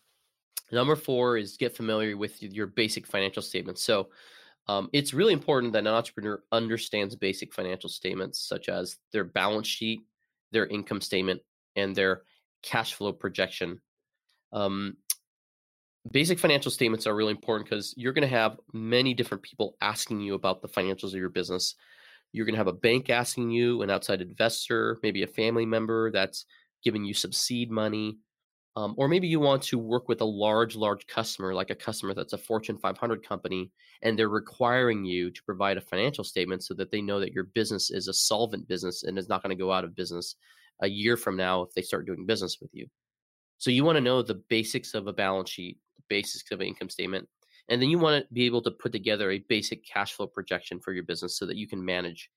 Number 0.72 0.96
four 0.96 1.36
is 1.36 1.56
get 1.56 1.76
familiar 1.76 2.16
with 2.16 2.42
your 2.42 2.66
basic 2.66 3.06
financial 3.06 3.42
statements. 3.42 3.82
So 3.82 4.08
um, 4.66 4.88
it's 4.92 5.12
really 5.12 5.32
important 5.32 5.72
that 5.74 5.80
an 5.80 5.88
entrepreneur 5.88 6.42
understands 6.50 7.14
basic 7.16 7.52
financial 7.52 7.90
statements 7.90 8.38
such 8.40 8.68
as 8.68 8.96
their 9.12 9.24
balance 9.24 9.66
sheet, 9.66 10.00
their 10.52 10.66
income 10.66 11.00
statement, 11.00 11.42
and 11.76 11.94
their 11.94 12.22
cash 12.62 12.94
flow 12.94 13.12
projection. 13.12 13.80
Um, 14.52 14.96
basic 16.10 16.38
financial 16.38 16.70
statements 16.70 17.06
are 17.06 17.14
really 17.14 17.32
important 17.32 17.68
because 17.68 17.94
you're 17.96 18.12
going 18.12 18.28
to 18.28 18.36
have 18.36 18.58
many 18.72 19.14
different 19.14 19.42
people 19.42 19.76
asking 19.80 20.20
you 20.20 20.34
about 20.34 20.62
the 20.62 20.68
financials 20.68 21.12
of 21.12 21.20
your 21.20 21.28
business. 21.28 21.74
You're 22.32 22.46
going 22.46 22.54
to 22.54 22.58
have 22.58 22.66
a 22.66 22.72
bank 22.72 23.10
asking 23.10 23.50
you, 23.50 23.82
an 23.82 23.90
outside 23.90 24.22
investor, 24.22 24.98
maybe 25.02 25.22
a 25.22 25.26
family 25.26 25.66
member 25.66 26.10
that's 26.10 26.46
giving 26.82 27.04
you 27.04 27.14
some 27.14 27.32
seed 27.32 27.70
money. 27.70 28.18
Um, 28.76 28.94
or 28.96 29.06
maybe 29.06 29.28
you 29.28 29.38
want 29.38 29.62
to 29.64 29.78
work 29.78 30.08
with 30.08 30.20
a 30.20 30.24
large, 30.24 30.74
large 30.74 31.06
customer, 31.06 31.54
like 31.54 31.70
a 31.70 31.76
customer 31.76 32.12
that's 32.12 32.32
a 32.32 32.38
Fortune 32.38 32.76
500 32.76 33.26
company, 33.26 33.70
and 34.02 34.18
they're 34.18 34.28
requiring 34.28 35.04
you 35.04 35.30
to 35.30 35.42
provide 35.44 35.76
a 35.76 35.80
financial 35.80 36.24
statement 36.24 36.64
so 36.64 36.74
that 36.74 36.90
they 36.90 37.00
know 37.00 37.20
that 37.20 37.32
your 37.32 37.44
business 37.44 37.90
is 37.90 38.08
a 38.08 38.12
solvent 38.12 38.66
business 38.66 39.04
and 39.04 39.16
is 39.16 39.28
not 39.28 39.42
going 39.42 39.56
to 39.56 39.62
go 39.62 39.70
out 39.70 39.84
of 39.84 39.94
business 39.94 40.34
a 40.80 40.88
year 40.88 41.16
from 41.16 41.36
now 41.36 41.62
if 41.62 41.72
they 41.72 41.82
start 41.82 42.04
doing 42.04 42.26
business 42.26 42.58
with 42.60 42.70
you. 42.74 42.86
So 43.58 43.70
you 43.70 43.84
want 43.84 43.96
to 43.96 44.02
know 44.02 44.22
the 44.22 44.42
basics 44.48 44.94
of 44.94 45.06
a 45.06 45.12
balance 45.12 45.50
sheet, 45.50 45.78
the 45.96 46.02
basics 46.08 46.50
of 46.50 46.60
an 46.60 46.66
income 46.66 46.90
statement, 46.90 47.28
and 47.68 47.80
then 47.80 47.88
you 47.88 47.98
want 47.98 48.22
to 48.22 48.34
be 48.34 48.44
able 48.44 48.62
to 48.62 48.72
put 48.72 48.90
together 48.90 49.30
a 49.30 49.38
basic 49.48 49.86
cash 49.86 50.14
flow 50.14 50.26
projection 50.26 50.80
for 50.80 50.92
your 50.92 51.04
business 51.04 51.38
so 51.38 51.46
that 51.46 51.56
you 51.56 51.68
can 51.68 51.82
manage 51.82 52.28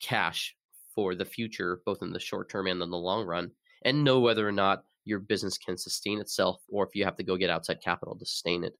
cash 0.00 0.56
for 0.94 1.14
the 1.14 1.24
future, 1.24 1.80
both 1.86 2.02
in 2.02 2.12
the 2.12 2.18
short 2.18 2.50
term 2.50 2.66
and 2.66 2.82
in 2.82 2.90
the 2.90 2.96
long 2.96 3.24
run, 3.24 3.52
and 3.82 4.02
know 4.02 4.18
whether 4.20 4.46
or 4.46 4.52
not 4.52 4.84
your 5.06 5.20
business 5.20 5.56
can 5.56 5.78
sustain 5.78 6.20
itself 6.20 6.62
or 6.68 6.84
if 6.86 6.94
you 6.94 7.04
have 7.04 7.16
to 7.16 7.24
go 7.24 7.36
get 7.36 7.50
outside 7.50 7.80
capital 7.82 8.14
to 8.16 8.26
sustain 8.26 8.64
it. 8.64 8.76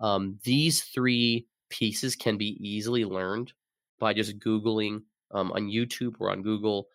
Um, 0.00 0.38
these 0.44 0.82
three 0.82 1.46
pieces 1.68 2.16
can 2.16 2.38
be 2.38 2.56
easily 2.66 3.04
learned 3.04 3.52
by 3.98 4.14
just 4.14 4.38
Googling 4.38 5.02
um, 5.32 5.52
on 5.52 5.68
YouTube 5.68 6.14
or 6.20 6.30
on 6.30 6.42
Google 6.42 6.88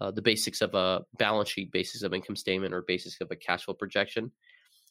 uh, 0.00 0.10
the 0.10 0.22
basics 0.22 0.60
of 0.60 0.74
a 0.74 1.02
balance 1.18 1.48
sheet, 1.48 1.72
basis 1.72 2.02
of 2.02 2.14
income 2.14 2.36
statement, 2.36 2.72
or 2.72 2.82
basis 2.82 3.20
of 3.20 3.30
a 3.30 3.36
cash 3.36 3.64
flow 3.64 3.74
projection. 3.74 4.30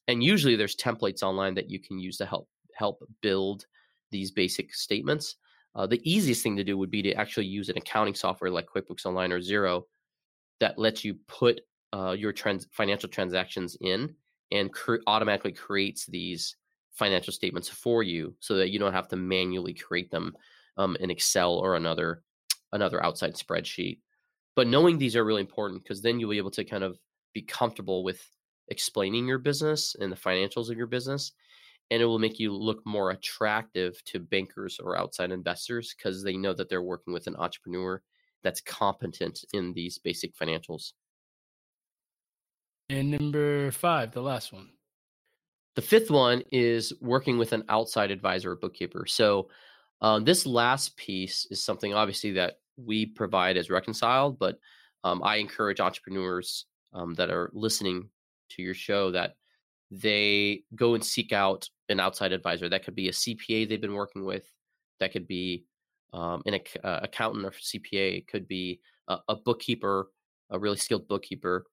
And 0.08 0.24
usually 0.24 0.56
there's 0.56 0.76
templates 0.76 1.24
online 1.24 1.54
that 1.56 1.70
you 1.70 1.80
can 1.80 2.00
use 2.00 2.18
to 2.18 2.26
help 2.26 2.50
help 2.76 3.02
build 3.22 3.66
these 4.12 4.32
basic 4.32 4.74
statements. 4.74 5.36
Uh, 5.76 5.88
the 5.88 6.02
easiest 6.10 6.44
thing 6.44 6.56
to 6.56 6.64
do 6.64 6.78
would 6.78 6.92
be 6.92 7.02
to 7.02 7.14
actually 7.14 7.46
use 7.46 7.70
an 7.70 7.78
accounting 7.78 8.16
software 8.16 8.52
like 8.52 8.68
QuickBooks 8.68 9.06
Online 9.06 9.32
or 9.32 9.40
Xero 9.40 9.84
that 10.60 10.78
lets 10.78 11.04
you 11.04 11.16
put 11.28 11.62
uh, 11.94 12.12
your 12.12 12.34
trans- 12.34 12.68
financial 12.72 13.10
transactions 13.10 13.78
in 13.82 14.14
and 14.52 14.72
cre- 14.74 14.98
automatically 15.08 15.52
creates 15.52 16.06
these 16.06 16.56
financial 16.92 17.34
statements 17.34 17.70
for 17.70 18.04
you 18.04 18.36
so 18.40 18.56
that 18.56 18.70
you 18.70 18.80
don't 18.80 18.94
have 18.94 19.08
to 19.08 19.16
manually 19.16 19.74
create 19.74 20.10
them 20.10 20.36
um, 20.78 20.98
in 21.00 21.12
Excel 21.12 21.54
or 21.54 21.76
another 21.76 22.24
another 22.74 23.04
outside 23.04 23.34
spreadsheet. 23.34 24.00
But 24.56 24.68
knowing 24.68 24.98
these 24.98 25.16
are 25.16 25.24
really 25.24 25.42
important 25.42 25.84
because 25.84 26.02
then 26.02 26.20
you'll 26.20 26.32
be 26.32 26.38
able 26.38 26.52
to 26.52 26.66
kind 26.66 26.84
of 26.84 26.98
be 27.34 27.42
comfortable 27.42 28.04
with 28.04 28.22
explaining 28.68 29.28
your 29.28 29.38
business 29.38 29.96
and 30.00 30.12
the 30.12 30.18
financials 30.18 30.70
of 30.70 30.78
your 30.78 30.88
business 30.88 31.32
and 31.90 32.02
it 32.02 32.06
will 32.06 32.20
make 32.20 32.40
you 32.40 32.54
look 32.54 32.86
more 32.86 33.12
attractive 33.12 34.04
to 34.06 34.20
bankers 34.20 34.80
or 34.84 34.98
outside 34.98 35.32
investors 35.32 35.96
because 35.96 36.24
they 36.24 36.36
know 36.36 36.54
that 36.54 36.70
they're 36.70 36.82
working 36.82 37.14
with 37.14 37.28
an 37.28 37.36
entrepreneur 37.38 38.02
that's 38.44 38.62
competent 38.62 39.46
in 39.54 39.74
these 39.74 39.98
basic 39.98 40.36
financials. 40.36 40.94
And 42.90 43.12
number 43.12 43.72
five, 43.72 44.12
the 44.12 44.22
last 44.22 44.54
one. 44.54 44.70
The 45.76 45.82
fifth 45.82 46.10
one 46.10 46.42
is 46.52 46.94
working 47.02 47.38
with 47.38 47.54
an 47.54 47.64
outside 47.70 48.12
advisor 48.12 48.54
or 48.54 48.56
bookkeeper. 48.56 49.06
So, 49.06 49.50
um, 50.02 50.24
this 50.24 50.46
last 50.46 50.96
piece 50.96 51.48
is 51.50 51.64
something 51.64 51.94
obviously 51.94 52.32
that 52.34 52.60
we 52.78 53.06
provide 53.06 53.58
as 53.58 53.70
reconciled, 53.70 54.38
but 54.38 54.60
um, 55.04 55.22
I 55.24 55.38
encourage 55.38 55.80
entrepreneurs 55.80 56.66
um, 56.94 57.14
that 57.16 57.30
are 57.30 57.50
listening 57.54 58.10
to 58.50 58.62
your 58.62 58.74
show 58.74 59.12
that 59.12 59.36
they 59.90 60.64
go 60.76 60.94
and 60.94 61.04
seek 61.04 61.32
out 61.32 61.70
an 61.90 62.00
outside 62.00 62.32
advisor. 62.32 62.70
That 62.70 62.84
could 62.84 62.96
be 62.96 63.10
a 63.10 63.14
CPA 63.14 63.68
they've 63.68 63.82
been 63.82 63.94
working 63.94 64.26
with. 64.26 64.52
That 65.00 65.12
could 65.12 65.28
be 65.28 65.66
um, 66.14 66.42
an 66.46 66.60
uh, 66.84 67.00
accountant 67.04 67.46
or 67.46 67.52
CPA. 67.52 68.18
It 68.18 68.28
could 68.28 68.48
be 68.48 68.80
a, 69.08 69.18
a, 69.30 69.36
bookkeeper, 69.36 70.12
a 70.50 70.60
really 70.60 70.78
skilled 70.78 71.08
bookkeeper. 71.08 71.66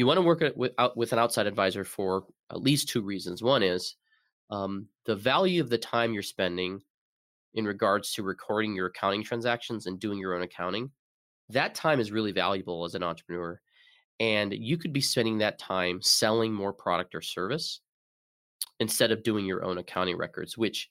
You 0.00 0.06
want 0.06 0.16
to 0.16 0.22
work 0.22 0.42
with, 0.56 0.72
out, 0.78 0.96
with 0.96 1.12
an 1.12 1.18
outside 1.18 1.46
advisor 1.46 1.84
for 1.84 2.24
at 2.50 2.62
least 2.62 2.88
two 2.88 3.02
reasons. 3.02 3.42
One 3.42 3.62
is 3.62 3.96
um, 4.48 4.86
the 5.04 5.14
value 5.14 5.60
of 5.60 5.68
the 5.68 5.76
time 5.76 6.14
you're 6.14 6.22
spending 6.22 6.80
in 7.52 7.66
regards 7.66 8.14
to 8.14 8.22
recording 8.22 8.74
your 8.74 8.86
accounting 8.86 9.22
transactions 9.22 9.84
and 9.84 10.00
doing 10.00 10.18
your 10.18 10.34
own 10.34 10.40
accounting. 10.40 10.90
That 11.50 11.74
time 11.74 12.00
is 12.00 12.12
really 12.12 12.32
valuable 12.32 12.86
as 12.86 12.94
an 12.94 13.02
entrepreneur. 13.02 13.60
And 14.20 14.54
you 14.54 14.78
could 14.78 14.94
be 14.94 15.02
spending 15.02 15.36
that 15.38 15.58
time 15.58 16.00
selling 16.00 16.54
more 16.54 16.72
product 16.72 17.14
or 17.14 17.20
service 17.20 17.82
instead 18.78 19.12
of 19.12 19.22
doing 19.22 19.44
your 19.44 19.66
own 19.66 19.76
accounting 19.76 20.16
records, 20.16 20.56
which 20.56 20.88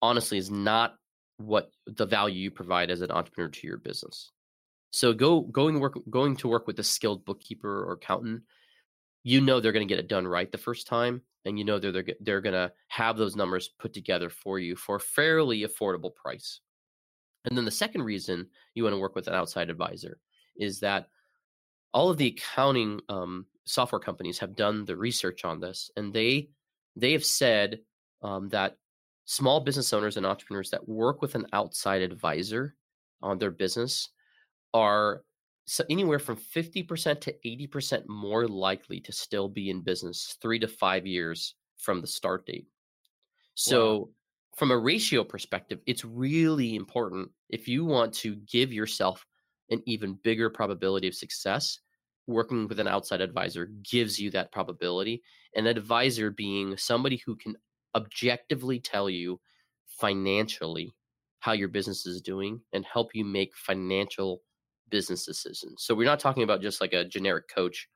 honestly 0.00 0.38
is 0.38 0.52
not 0.52 0.94
what 1.38 1.72
the 1.88 2.06
value 2.06 2.38
you 2.38 2.52
provide 2.52 2.92
as 2.92 3.00
an 3.00 3.10
entrepreneur 3.10 3.50
to 3.50 3.66
your 3.66 3.78
business. 3.78 4.30
So 4.94 5.12
go 5.12 5.40
going 5.40 5.80
work 5.80 5.98
going 6.08 6.36
to 6.36 6.46
work 6.46 6.68
with 6.68 6.78
a 6.78 6.84
skilled 6.84 7.24
bookkeeper 7.24 7.82
or 7.84 7.94
accountant, 7.94 8.42
you 9.24 9.40
know 9.40 9.58
they're 9.58 9.72
going 9.72 9.86
to 9.86 9.92
get 9.92 9.98
it 9.98 10.08
done 10.08 10.24
right 10.24 10.50
the 10.52 10.56
first 10.56 10.86
time, 10.86 11.22
and 11.44 11.58
you 11.58 11.64
know 11.64 11.80
they're 11.80 11.90
they're, 11.90 12.06
they're 12.20 12.40
going 12.40 12.52
to 12.54 12.70
have 12.86 13.16
those 13.16 13.34
numbers 13.34 13.70
put 13.80 13.92
together 13.92 14.30
for 14.30 14.60
you 14.60 14.76
for 14.76 14.96
a 14.96 15.00
fairly 15.00 15.62
affordable 15.62 16.14
price. 16.14 16.60
And 17.44 17.58
then 17.58 17.64
the 17.64 17.72
second 17.72 18.04
reason 18.04 18.46
you 18.74 18.84
want 18.84 18.94
to 18.94 19.00
work 19.00 19.16
with 19.16 19.26
an 19.26 19.34
outside 19.34 19.68
advisor 19.68 20.20
is 20.56 20.78
that 20.80 21.08
all 21.92 22.08
of 22.08 22.16
the 22.16 22.28
accounting 22.28 23.00
um, 23.08 23.46
software 23.64 23.98
companies 23.98 24.38
have 24.38 24.54
done 24.54 24.84
the 24.84 24.96
research 24.96 25.44
on 25.44 25.58
this, 25.58 25.90
and 25.96 26.14
they 26.14 26.50
they 26.94 27.10
have 27.10 27.24
said 27.24 27.80
um, 28.22 28.48
that 28.50 28.76
small 29.24 29.58
business 29.58 29.92
owners 29.92 30.16
and 30.16 30.24
entrepreneurs 30.24 30.70
that 30.70 30.88
work 30.88 31.20
with 31.20 31.34
an 31.34 31.48
outside 31.52 32.00
advisor 32.00 32.76
on 33.22 33.38
their 33.38 33.50
business 33.50 34.10
are 34.74 35.22
anywhere 35.88 36.18
from 36.18 36.36
50% 36.36 37.20
to 37.22 37.34
80% 37.46 38.02
more 38.06 38.46
likely 38.46 39.00
to 39.00 39.12
still 39.12 39.48
be 39.48 39.70
in 39.70 39.80
business 39.80 40.36
three 40.42 40.58
to 40.58 40.68
five 40.68 41.06
years 41.06 41.54
from 41.78 42.02
the 42.02 42.06
start 42.06 42.44
date. 42.44 42.66
So, 43.54 43.96
wow. 43.96 44.08
from 44.56 44.70
a 44.72 44.78
ratio 44.78 45.24
perspective, 45.24 45.78
it's 45.86 46.04
really 46.04 46.74
important 46.74 47.30
if 47.48 47.68
you 47.68 47.84
want 47.84 48.12
to 48.14 48.36
give 48.50 48.72
yourself 48.72 49.24
an 49.70 49.80
even 49.86 50.18
bigger 50.22 50.50
probability 50.50 51.08
of 51.08 51.14
success 51.14 51.78
working 52.26 52.68
with 52.68 52.80
an 52.80 52.88
outside 52.88 53.20
advisor 53.20 53.70
gives 53.82 54.18
you 54.18 54.30
that 54.30 54.52
probability. 54.52 55.22
An 55.54 55.66
advisor 55.66 56.30
being 56.30 56.76
somebody 56.76 57.20
who 57.24 57.36
can 57.36 57.56
objectively 57.94 58.80
tell 58.80 59.08
you 59.08 59.40
financially 59.86 60.94
how 61.40 61.52
your 61.52 61.68
business 61.68 62.06
is 62.06 62.22
doing 62.22 62.60
and 62.72 62.84
help 62.84 63.14
you 63.14 63.24
make 63.24 63.54
financial 63.54 64.40
business 64.94 65.26
decisions. 65.26 65.82
So 65.82 65.92
we're 65.92 66.04
not 66.04 66.20
talking 66.20 66.44
about 66.44 66.62
just 66.62 66.80
like 66.80 66.92
a 66.92 67.04
generic 67.04 67.48
coach 67.52 67.88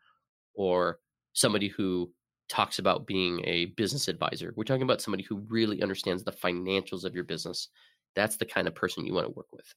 or 0.52 0.98
somebody 1.32 1.68
who 1.68 2.10
talks 2.48 2.80
about 2.80 3.06
being 3.06 3.40
a 3.44 3.66
business 3.76 4.08
advisor. 4.08 4.52
We're 4.56 4.64
talking 4.64 4.82
about 4.82 5.00
somebody 5.00 5.22
who 5.22 5.36
really 5.48 5.80
understands 5.80 6.24
the 6.24 6.32
financials 6.32 7.04
of 7.04 7.14
your 7.14 7.22
business. 7.22 7.68
That's 8.16 8.36
the 8.36 8.46
kind 8.46 8.66
of 8.66 8.74
person 8.74 9.06
you 9.06 9.14
want 9.14 9.28
to 9.28 9.32
work 9.32 9.46
with. 9.52 9.72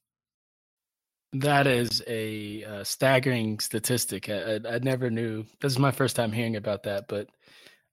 That 1.34 1.68
is 1.68 2.02
a 2.08 2.64
uh, 2.64 2.82
staggering 2.82 3.60
statistic. 3.60 4.28
I, 4.28 4.54
I, 4.56 4.74
I, 4.74 4.78
never 4.80 5.08
knew. 5.08 5.44
This 5.60 5.70
is 5.74 5.78
my 5.78 5.92
first 5.92 6.16
time 6.16 6.32
hearing 6.32 6.56
about 6.56 6.82
that, 6.82 7.06
but 7.06 7.28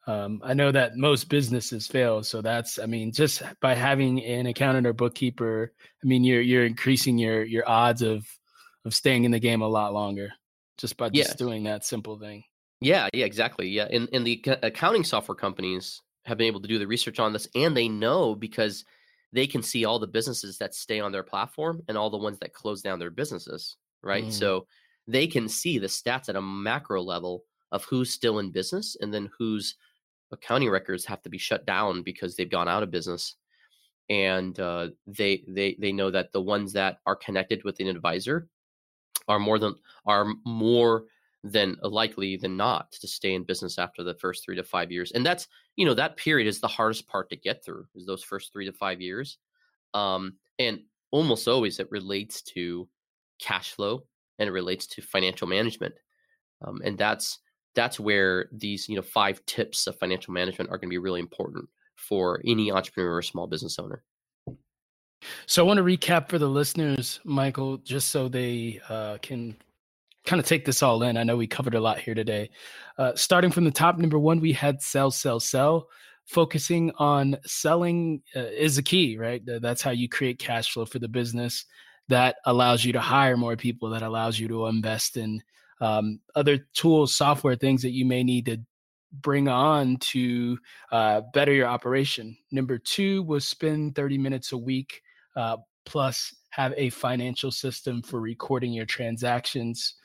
um, 0.07 0.41
I 0.43 0.55
know 0.55 0.71
that 0.71 0.97
most 0.97 1.29
businesses 1.29 1.85
fail. 1.85 2.23
So 2.23 2.41
that's, 2.41 2.79
I 2.79 2.87
mean, 2.87 3.11
just 3.11 3.43
by 3.61 3.75
having 3.75 4.25
an 4.25 4.47
accountant 4.47 4.87
or 4.87 4.93
bookkeeper, 4.93 5.71
I 6.03 6.07
mean, 6.07 6.23
you're 6.23 6.41
you're 6.41 6.65
increasing 6.65 7.19
your 7.19 7.43
your 7.43 7.69
odds 7.69 8.01
of 8.01 8.25
of 8.89 8.95
staying 8.95 9.23
in 9.23 9.29
the 9.29 9.39
game 9.39 9.61
a 9.61 9.67
lot 9.67 9.93
longer 9.93 10.31
just 10.79 10.97
by 10.97 11.09
just 11.09 11.29
yes. 11.29 11.35
doing 11.35 11.63
that 11.63 11.85
simple 11.85 12.17
thing. 12.17 12.43
Yeah, 12.81 13.07
yeah, 13.13 13.25
exactly. 13.25 13.69
Yeah, 13.69 13.87
and 13.91 14.09
and 14.11 14.25
the 14.25 14.43
accounting 14.63 15.03
software 15.03 15.35
companies 15.35 16.01
have 16.25 16.39
been 16.39 16.47
able 16.47 16.61
to 16.61 16.67
do 16.67 16.79
the 16.79 16.87
research 16.87 17.19
on 17.19 17.31
this, 17.31 17.47
and 17.53 17.77
they 17.77 17.87
know 17.87 18.33
because 18.33 18.83
they 19.31 19.45
can 19.45 19.61
see 19.61 19.85
all 19.85 19.99
the 19.99 20.07
businesses 20.07 20.57
that 20.57 20.73
stay 20.73 20.99
on 20.99 21.11
their 21.11 21.21
platform 21.21 21.83
and 21.87 21.95
all 21.97 22.09
the 22.09 22.17
ones 22.17 22.39
that 22.39 22.53
close 22.53 22.81
down 22.81 22.97
their 22.97 23.11
businesses, 23.11 23.77
right? 24.01 24.25
Mm. 24.25 24.31
So 24.31 24.65
they 25.07 25.27
can 25.27 25.47
see 25.47 25.77
the 25.77 25.85
stats 25.85 26.29
at 26.29 26.35
a 26.35 26.41
macro 26.41 27.03
level 27.03 27.43
of 27.71 27.83
who's 27.83 28.09
still 28.09 28.39
in 28.39 28.49
business 28.49 28.97
and 28.99 29.13
then 29.13 29.29
whose 29.37 29.75
accounting 30.31 30.71
records 30.71 31.05
have 31.05 31.21
to 31.21 31.29
be 31.29 31.37
shut 31.37 31.67
down 31.67 32.01
because 32.01 32.35
they've 32.35 32.49
gone 32.49 32.67
out 32.67 32.81
of 32.81 32.89
business. 32.89 33.35
And 34.09 34.59
uh, 34.59 34.87
they 35.05 35.43
they 35.47 35.77
they 35.79 35.91
know 35.91 36.09
that 36.09 36.31
the 36.31 36.41
ones 36.41 36.73
that 36.73 36.97
are 37.05 37.15
connected 37.15 37.63
with 37.63 37.79
an 37.79 37.87
advisor 37.87 38.47
are 39.29 39.39
more 39.39 39.59
than 39.59 39.75
are 40.05 40.25
more 40.45 41.05
than 41.43 41.77
likely 41.81 42.35
than 42.35 42.57
not 42.57 42.91
to 42.91 43.07
stay 43.07 43.33
in 43.33 43.43
business 43.43 43.79
after 43.79 44.03
the 44.03 44.15
first 44.15 44.43
three 44.43 44.57
to 44.57 44.63
five 44.63 44.91
years. 44.91 45.13
And 45.13 45.25
that's, 45.25 45.47
you 45.77 45.85
know, 45.85 45.93
that 45.93 46.17
period 46.17 46.47
is 46.47 46.59
the 46.59 46.67
hardest 46.67 47.07
part 47.07 47.29
to 47.29 47.37
get 47.37 47.63
through 47.63 47.85
is 47.95 48.05
those 48.05 48.23
first 48.23 48.51
three 48.51 48.65
to 48.65 48.73
five 48.73 48.99
years. 48.99 49.37
Um, 49.93 50.33
and 50.57 50.81
almost 51.11 51.47
always 51.47 51.79
it 51.79 51.89
relates 51.91 52.41
to 52.41 52.89
cash 53.39 53.71
flow 53.71 54.03
and 54.37 54.49
it 54.49 54.51
relates 54.51 54.85
to 54.87 55.01
financial 55.01 55.47
management. 55.47 55.95
Um, 56.65 56.81
and 56.83 56.97
that's, 56.97 57.39
that's 57.73 57.99
where 57.99 58.49
these, 58.51 58.89
you 58.89 58.97
know, 58.97 59.01
five 59.01 59.45
tips 59.45 59.87
of 59.87 59.97
financial 59.97 60.33
management 60.33 60.69
are 60.69 60.77
going 60.77 60.89
to 60.89 60.93
be 60.93 60.97
really 60.97 61.21
important 61.21 61.69
for 61.95 62.41
any 62.45 62.69
entrepreneur 62.69 63.15
or 63.15 63.21
small 63.21 63.47
business 63.47 63.79
owner. 63.79 64.03
So 65.45 65.63
I 65.63 65.67
want 65.67 65.77
to 65.77 65.83
recap 65.83 66.29
for 66.29 66.37
the 66.37 66.47
listeners, 66.47 67.19
Michael, 67.23 67.77
just 67.77 68.09
so 68.09 68.27
they 68.27 68.79
uh, 68.89 69.17
can 69.21 69.55
kind 70.25 70.39
of 70.39 70.45
take 70.45 70.65
this 70.65 70.83
all 70.83 71.03
in. 71.03 71.17
I 71.17 71.23
know 71.23 71.37
we 71.37 71.47
covered 71.47 71.75
a 71.75 71.79
lot 71.79 71.99
here 71.99 72.13
today. 72.13 72.49
Uh, 72.97 73.13
starting 73.15 73.51
from 73.51 73.63
the 73.63 73.71
top, 73.71 73.97
number 73.97 74.19
one, 74.19 74.39
we 74.39 74.53
had 74.53 74.81
sell, 74.81 75.11
sell, 75.11 75.39
sell. 75.39 75.87
Focusing 76.25 76.91
on 76.97 77.35
selling 77.45 78.21
uh, 78.35 78.41
is 78.41 78.75
the 78.75 78.83
key, 78.83 79.17
right? 79.17 79.41
That's 79.45 79.81
how 79.81 79.89
you 79.89 80.07
create 80.07 80.37
cash 80.37 80.71
flow 80.71 80.85
for 80.85 80.99
the 80.99 81.07
business. 81.07 81.65
That 82.07 82.35
allows 82.45 82.85
you 82.85 82.93
to 82.93 82.99
hire 82.99 83.35
more 83.35 83.55
people. 83.55 83.89
That 83.89 84.03
allows 84.03 84.39
you 84.39 84.47
to 84.49 84.67
invest 84.67 85.17
in 85.17 85.41
um, 85.81 86.19
other 86.35 86.67
tools, 86.75 87.15
software, 87.15 87.55
things 87.55 87.81
that 87.81 87.91
you 87.93 88.05
may 88.05 88.23
need 88.23 88.45
to 88.45 88.57
bring 89.11 89.47
on 89.47 89.97
to 89.97 90.59
uh, 90.91 91.21
better 91.33 91.51
your 91.51 91.67
operation. 91.67 92.37
Number 92.51 92.77
two 92.77 93.23
was 93.23 93.47
spend 93.47 93.95
30 93.95 94.19
minutes 94.19 94.51
a 94.51 94.57
week 94.57 95.01
uh, 95.39 95.57
plus 95.85 96.35
have 96.49 96.73
a 96.75 96.89
financial 96.89 97.49
system 97.49 98.01
for 98.01 98.19
recording 98.19 98.73
your 98.73 98.85
transactions. 98.85 99.95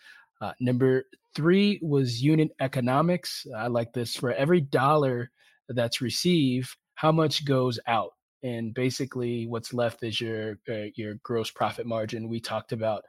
Uh, 0.40 0.52
number 0.60 1.04
three 1.34 1.80
was 1.82 2.22
unit 2.22 2.50
economics. 2.60 3.44
I 3.56 3.66
like 3.66 3.92
this. 3.92 4.14
For 4.14 4.32
every 4.32 4.60
dollar 4.60 5.32
that's 5.68 6.00
received, 6.00 6.76
how 6.94 7.10
much 7.10 7.44
goes 7.44 7.80
out? 7.88 8.10
And 8.44 8.72
basically, 8.74 9.46
what's 9.48 9.74
left 9.74 10.04
is 10.04 10.20
your 10.20 10.58
uh, 10.68 10.90
your 10.94 11.14
gross 11.24 11.50
profit 11.50 11.86
margin. 11.86 12.28
We 12.28 12.40
talked 12.40 12.72
about 12.72 13.02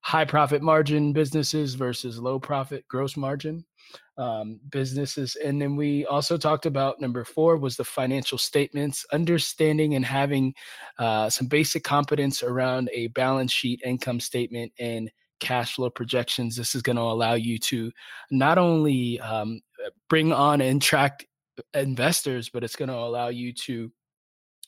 high 0.00 0.24
profit 0.24 0.62
margin 0.62 1.12
businesses 1.12 1.74
versus 1.74 2.18
low 2.18 2.38
profit 2.38 2.86
gross 2.88 3.16
margin 3.16 3.64
um, 4.18 4.60
businesses. 4.70 5.36
And 5.36 5.60
then 5.60 5.76
we 5.76 6.06
also 6.06 6.36
talked 6.36 6.66
about 6.66 7.00
number 7.00 7.24
four 7.24 7.56
was 7.56 7.76
the 7.76 7.84
financial 7.84 8.38
statements, 8.38 9.06
understanding 9.12 9.94
and 9.94 10.04
having 10.04 10.54
uh, 10.98 11.30
some 11.30 11.46
basic 11.46 11.84
competence 11.84 12.42
around 12.42 12.90
a 12.92 13.08
balance 13.08 13.52
sheet, 13.52 13.80
income 13.84 14.20
statement, 14.20 14.72
and 14.78 15.10
cash 15.40 15.74
flow 15.74 15.90
projections. 15.90 16.54
This 16.54 16.74
is 16.74 16.82
going 16.82 16.96
to 16.96 17.02
allow 17.02 17.34
you 17.34 17.58
to 17.58 17.90
not 18.30 18.58
only 18.58 19.18
um, 19.20 19.60
bring 20.08 20.32
on 20.32 20.60
and 20.60 20.80
track 20.80 21.26
investors, 21.74 22.50
but 22.50 22.62
it's 22.62 22.76
going 22.76 22.90
to 22.90 22.94
allow 22.94 23.28
you 23.28 23.52
to 23.52 23.90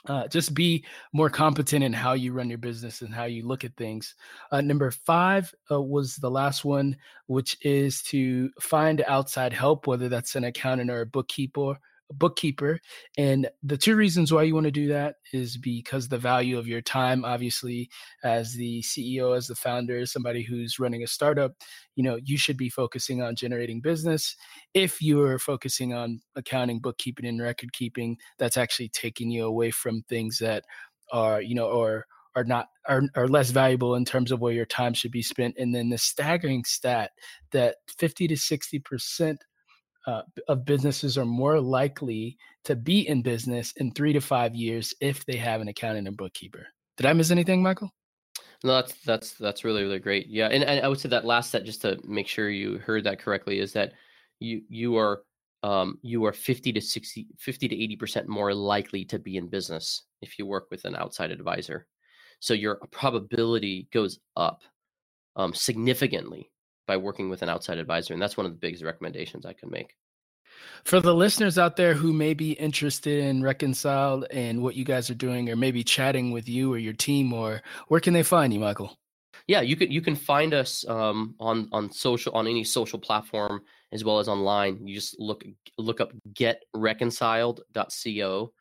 uh, 0.06 0.26
just 0.28 0.54
be 0.54 0.84
more 1.12 1.30
competent 1.30 1.84
in 1.84 1.92
how 1.92 2.12
you 2.14 2.32
run 2.32 2.48
your 2.48 2.58
business 2.58 3.02
and 3.02 3.14
how 3.14 3.24
you 3.24 3.46
look 3.46 3.64
at 3.64 3.76
things. 3.76 4.14
Uh, 4.50 4.60
number 4.60 4.90
five 4.90 5.54
uh, 5.70 5.80
was 5.80 6.16
the 6.16 6.30
last 6.30 6.64
one, 6.64 6.96
which 7.26 7.56
is 7.62 8.02
to 8.02 8.50
find 8.60 9.02
outside 9.06 9.52
help, 9.52 9.86
whether 9.86 10.08
that's 10.08 10.34
an 10.34 10.44
accountant 10.44 10.90
or 10.90 11.02
a 11.02 11.06
bookkeeper 11.06 11.78
bookkeeper. 12.18 12.80
And 13.16 13.48
the 13.62 13.76
two 13.76 13.96
reasons 13.96 14.32
why 14.32 14.42
you 14.42 14.54
want 14.54 14.64
to 14.64 14.70
do 14.70 14.88
that 14.88 15.16
is 15.32 15.56
because 15.56 16.08
the 16.08 16.18
value 16.18 16.58
of 16.58 16.68
your 16.68 16.80
time, 16.80 17.24
obviously, 17.24 17.90
as 18.24 18.54
the 18.54 18.82
CEO, 18.82 19.36
as 19.36 19.46
the 19.46 19.54
founder, 19.54 20.04
somebody 20.06 20.42
who's 20.42 20.78
running 20.78 21.02
a 21.02 21.06
startup, 21.06 21.52
you 21.96 22.02
know, 22.02 22.18
you 22.22 22.36
should 22.36 22.56
be 22.56 22.68
focusing 22.68 23.22
on 23.22 23.36
generating 23.36 23.80
business. 23.80 24.36
If 24.74 25.02
you're 25.02 25.38
focusing 25.38 25.92
on 25.92 26.20
accounting, 26.36 26.80
bookkeeping, 26.80 27.26
and 27.26 27.40
record 27.40 27.72
keeping, 27.72 28.18
that's 28.38 28.56
actually 28.56 28.88
taking 28.90 29.30
you 29.30 29.44
away 29.44 29.70
from 29.70 30.02
things 30.02 30.38
that 30.38 30.64
are, 31.12 31.42
you 31.42 31.54
know, 31.54 31.68
or 31.68 32.06
are 32.34 32.44
not 32.44 32.68
are, 32.88 33.02
are 33.14 33.28
less 33.28 33.50
valuable 33.50 33.94
in 33.94 34.04
terms 34.04 34.32
of 34.32 34.40
where 34.40 34.52
your 34.52 34.66
time 34.66 34.94
should 34.94 35.10
be 35.10 35.22
spent 35.22 35.54
and 35.58 35.74
then 35.74 35.90
the 35.90 35.98
staggering 35.98 36.64
stat 36.64 37.10
that 37.50 37.76
50 37.98 38.28
to 38.28 38.36
60 38.36 38.78
percent 38.80 39.44
uh, 40.06 40.22
of 40.48 40.64
businesses 40.64 41.16
are 41.16 41.24
more 41.24 41.60
likely 41.60 42.36
to 42.64 42.76
be 42.76 43.08
in 43.08 43.22
business 43.22 43.72
in 43.76 43.92
three 43.92 44.12
to 44.12 44.20
five 44.20 44.54
years 44.54 44.94
if 45.00 45.24
they 45.26 45.36
have 45.36 45.60
an 45.60 45.68
accountant 45.68 46.08
and 46.08 46.16
bookkeeper. 46.16 46.66
Did 46.96 47.06
I 47.06 47.12
miss 47.12 47.30
anything, 47.30 47.62
Michael? 47.62 47.90
No, 48.64 48.74
that's 48.74 48.94
that's 49.04 49.32
that's 49.34 49.64
really 49.64 49.82
really 49.82 49.98
great. 49.98 50.28
Yeah, 50.28 50.46
and, 50.46 50.62
and 50.62 50.84
I 50.84 50.88
would 50.88 51.00
say 51.00 51.08
that 51.08 51.24
last 51.24 51.50
set 51.50 51.64
just 51.64 51.82
to 51.82 51.98
make 52.04 52.28
sure 52.28 52.48
you 52.48 52.78
heard 52.78 53.04
that 53.04 53.18
correctly 53.18 53.58
is 53.58 53.72
that 53.72 53.92
you 54.38 54.62
you 54.68 54.96
are 54.96 55.22
um, 55.64 55.98
you 56.02 56.24
are 56.24 56.32
50 56.32 56.72
to 56.72 56.80
60 56.80 57.28
50 57.38 57.68
to 57.68 57.82
80 57.84 57.96
percent 57.96 58.28
more 58.28 58.54
likely 58.54 59.04
to 59.06 59.18
be 59.18 59.36
in 59.36 59.48
business 59.48 60.02
if 60.20 60.38
you 60.38 60.46
work 60.46 60.68
with 60.70 60.84
an 60.84 60.96
outside 60.96 61.30
advisor 61.30 61.86
so 62.40 62.54
your 62.54 62.76
probability 62.90 63.88
goes 63.92 64.18
up 64.36 64.62
um, 65.36 65.54
significantly 65.54 66.50
by 66.86 66.96
working 66.96 67.28
with 67.28 67.42
an 67.42 67.48
outside 67.48 67.78
advisor. 67.78 68.12
And 68.12 68.22
that's 68.22 68.36
one 68.36 68.46
of 68.46 68.52
the 68.52 68.58
biggest 68.58 68.82
recommendations 68.82 69.46
I 69.46 69.52
can 69.52 69.70
make. 69.70 69.94
For 70.84 71.00
the 71.00 71.14
listeners 71.14 71.58
out 71.58 71.76
there 71.76 71.94
who 71.94 72.12
may 72.12 72.34
be 72.34 72.52
interested 72.52 73.24
in 73.24 73.42
Reconciled 73.42 74.26
and 74.30 74.62
what 74.62 74.74
you 74.74 74.84
guys 74.84 75.08
are 75.10 75.14
doing, 75.14 75.48
or 75.48 75.56
maybe 75.56 75.84
chatting 75.84 76.30
with 76.30 76.48
you 76.48 76.72
or 76.72 76.78
your 76.78 76.92
team, 76.92 77.32
or 77.32 77.62
where 77.88 78.00
can 78.00 78.12
they 78.12 78.22
find 78.22 78.52
you, 78.52 78.60
Michael? 78.60 78.98
Yeah, 79.46 79.62
you 79.62 79.76
can 79.76 79.90
you 79.90 80.02
can 80.02 80.14
find 80.14 80.54
us 80.54 80.86
um, 80.88 81.34
on 81.40 81.68
on 81.72 81.90
social 81.90 82.32
on 82.34 82.46
any 82.46 82.62
social 82.64 82.98
platform 82.98 83.62
as 83.92 84.04
well 84.04 84.18
as 84.18 84.28
online. 84.28 84.86
You 84.86 84.94
just 84.94 85.18
look 85.18 85.44
look 85.78 86.00
up 86.00 86.12
getreconciled.co, 86.34 88.52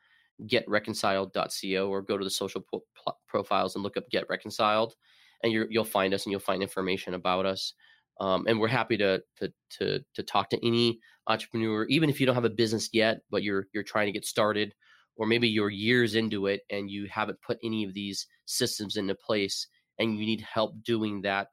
getreconciled.co, 0.43 1.89
or 1.89 2.01
go 2.01 2.17
to 2.17 2.23
the 2.23 2.29
social 2.29 2.61
po- 2.61 2.85
profiles 3.27 3.75
and 3.75 3.83
look 3.83 3.97
up 3.97 4.09
Get 4.09 4.29
Reconciled, 4.29 4.95
and 5.43 5.51
you 5.51 5.67
will 5.71 5.83
find 5.83 6.13
us 6.13 6.25
and 6.25 6.31
you'll 6.31 6.39
find 6.39 6.63
information 6.63 7.13
about 7.13 7.45
us. 7.45 7.73
Um, 8.21 8.45
and 8.47 8.59
we're 8.59 8.67
happy 8.67 8.97
to, 8.97 9.21
to 9.37 9.51
to 9.79 9.99
to 10.13 10.23
talk 10.23 10.51
to 10.51 10.65
any 10.65 10.99
entrepreneur, 11.25 11.85
even 11.85 12.07
if 12.07 12.19
you 12.19 12.27
don't 12.27 12.35
have 12.35 12.45
a 12.45 12.51
business 12.51 12.87
yet, 12.93 13.21
but 13.31 13.41
you're 13.41 13.67
you're 13.73 13.83
trying 13.83 14.05
to 14.05 14.11
get 14.11 14.25
started, 14.25 14.75
or 15.15 15.25
maybe 15.25 15.49
you're 15.49 15.71
years 15.71 16.13
into 16.13 16.45
it 16.45 16.61
and 16.69 16.91
you 16.91 17.07
haven't 17.07 17.41
put 17.41 17.57
any 17.63 17.83
of 17.83 17.95
these 17.95 18.27
systems 18.45 18.95
into 18.95 19.15
place, 19.15 19.67
and 19.97 20.19
you 20.19 20.25
need 20.27 20.41
help 20.41 20.75
doing 20.83 21.21
that, 21.23 21.47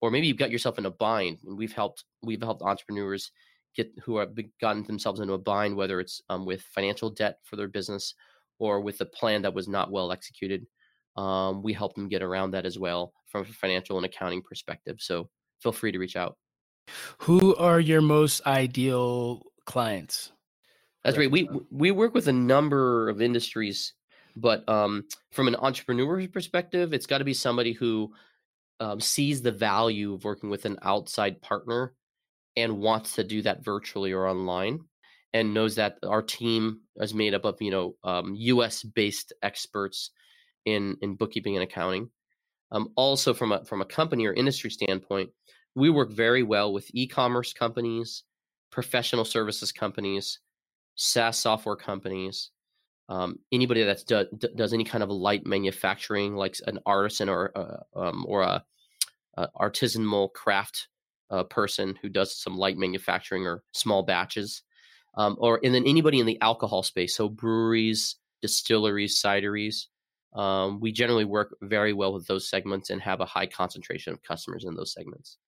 or 0.00 0.10
maybe 0.10 0.26
you've 0.26 0.36
got 0.36 0.50
yourself 0.50 0.78
in 0.78 0.86
a 0.86 0.90
bind. 0.90 1.38
And 1.44 1.56
we've 1.56 1.72
helped 1.72 2.04
we've 2.22 2.42
helped 2.42 2.62
entrepreneurs 2.62 3.30
get 3.76 3.92
who 4.02 4.18
have 4.18 4.36
gotten 4.60 4.82
themselves 4.82 5.20
into 5.20 5.34
a 5.34 5.38
bind, 5.38 5.76
whether 5.76 6.00
it's 6.00 6.20
um, 6.28 6.44
with 6.44 6.62
financial 6.62 7.10
debt 7.10 7.38
for 7.44 7.54
their 7.54 7.68
business 7.68 8.14
or 8.58 8.80
with 8.80 9.00
a 9.00 9.06
plan 9.06 9.42
that 9.42 9.54
was 9.54 9.68
not 9.68 9.92
well 9.92 10.10
executed. 10.10 10.66
Um, 11.16 11.62
we 11.62 11.72
help 11.72 11.94
them 11.94 12.08
get 12.08 12.22
around 12.22 12.50
that 12.50 12.66
as 12.66 12.80
well 12.80 13.12
from 13.26 13.42
a 13.42 13.44
financial 13.44 13.96
and 13.96 14.06
accounting 14.06 14.42
perspective. 14.42 14.96
So 14.98 15.28
feel 15.60 15.72
free 15.72 15.92
to 15.92 15.98
reach 15.98 16.16
out. 16.16 16.36
Who 17.18 17.54
are 17.56 17.80
your 17.80 18.00
most 18.00 18.46
ideal 18.46 19.42
clients? 19.64 20.32
That's 21.04 21.16
right. 21.16 21.30
We 21.30 21.48
we 21.70 21.90
work 21.90 22.14
with 22.14 22.28
a 22.28 22.32
number 22.32 23.08
of 23.08 23.22
industries, 23.22 23.94
but 24.36 24.68
um, 24.68 25.04
from 25.32 25.48
an 25.48 25.56
entrepreneur 25.56 26.26
perspective, 26.28 26.92
it's 26.92 27.06
got 27.06 27.18
to 27.18 27.24
be 27.24 27.34
somebody 27.34 27.72
who 27.72 28.12
um, 28.80 29.00
sees 29.00 29.40
the 29.40 29.52
value 29.52 30.12
of 30.14 30.24
working 30.24 30.50
with 30.50 30.66
an 30.66 30.78
outside 30.82 31.40
partner 31.40 31.94
and 32.56 32.80
wants 32.80 33.14
to 33.14 33.24
do 33.24 33.40
that 33.42 33.64
virtually 33.64 34.12
or 34.12 34.26
online, 34.26 34.80
and 35.32 35.54
knows 35.54 35.76
that 35.76 35.98
our 36.06 36.22
team 36.22 36.80
is 36.96 37.14
made 37.14 37.32
up 37.32 37.44
of 37.46 37.56
you 37.62 37.70
know 37.70 37.94
um, 38.04 38.34
U.S. 38.36 38.82
based 38.82 39.32
experts 39.42 40.10
in 40.66 40.96
in 41.00 41.14
bookkeeping 41.14 41.56
and 41.56 41.62
accounting. 41.62 42.10
Um, 42.72 42.90
also, 42.96 43.34
from 43.34 43.52
a 43.52 43.64
from 43.64 43.80
a 43.80 43.84
company 43.86 44.26
or 44.26 44.32
industry 44.32 44.70
standpoint, 44.70 45.30
we 45.74 45.90
work 45.90 46.10
very 46.10 46.42
well 46.42 46.72
with 46.72 46.90
e-commerce 46.94 47.52
companies, 47.52 48.24
professional 48.70 49.24
services 49.24 49.72
companies, 49.72 50.40
SaaS 50.94 51.38
software 51.38 51.76
companies, 51.76 52.50
um, 53.10 53.40
anybody 53.50 53.82
that 53.82 54.04
do, 54.06 54.24
does 54.54 54.72
any 54.72 54.84
kind 54.84 55.02
of 55.02 55.10
light 55.10 55.44
manufacturing, 55.44 56.36
like 56.36 56.56
an 56.66 56.78
artisan 56.86 57.28
or 57.28 57.50
uh, 57.56 57.98
um, 57.98 58.24
or 58.28 58.42
a, 58.42 58.64
a, 59.34 59.48
artisanal 59.60 60.32
craft 60.32 60.88
uh, 61.30 61.42
person 61.42 61.98
who 62.00 62.08
does 62.08 62.40
some 62.40 62.56
light 62.56 62.78
manufacturing 62.78 63.46
or 63.46 63.64
small 63.72 64.04
batches, 64.04 64.62
um, 65.16 65.36
or 65.40 65.58
and 65.64 65.74
then 65.74 65.84
anybody 65.86 66.20
in 66.20 66.26
the 66.26 66.40
alcohol 66.40 66.84
space, 66.84 67.16
so 67.16 67.28
breweries, 67.28 68.16
distilleries, 68.42 69.20
cideries. 69.20 69.86
Um, 70.32 70.80
we 70.80 70.92
generally 70.92 71.24
work 71.24 71.56
very 71.62 71.92
well 71.92 72.12
with 72.12 72.26
those 72.26 72.48
segments 72.48 72.90
and 72.90 73.02
have 73.02 73.20
a 73.20 73.26
high 73.26 73.46
concentration 73.46 74.12
of 74.12 74.22
customers 74.22 74.64
in 74.64 74.74
those 74.74 74.92
segments. 74.92 75.38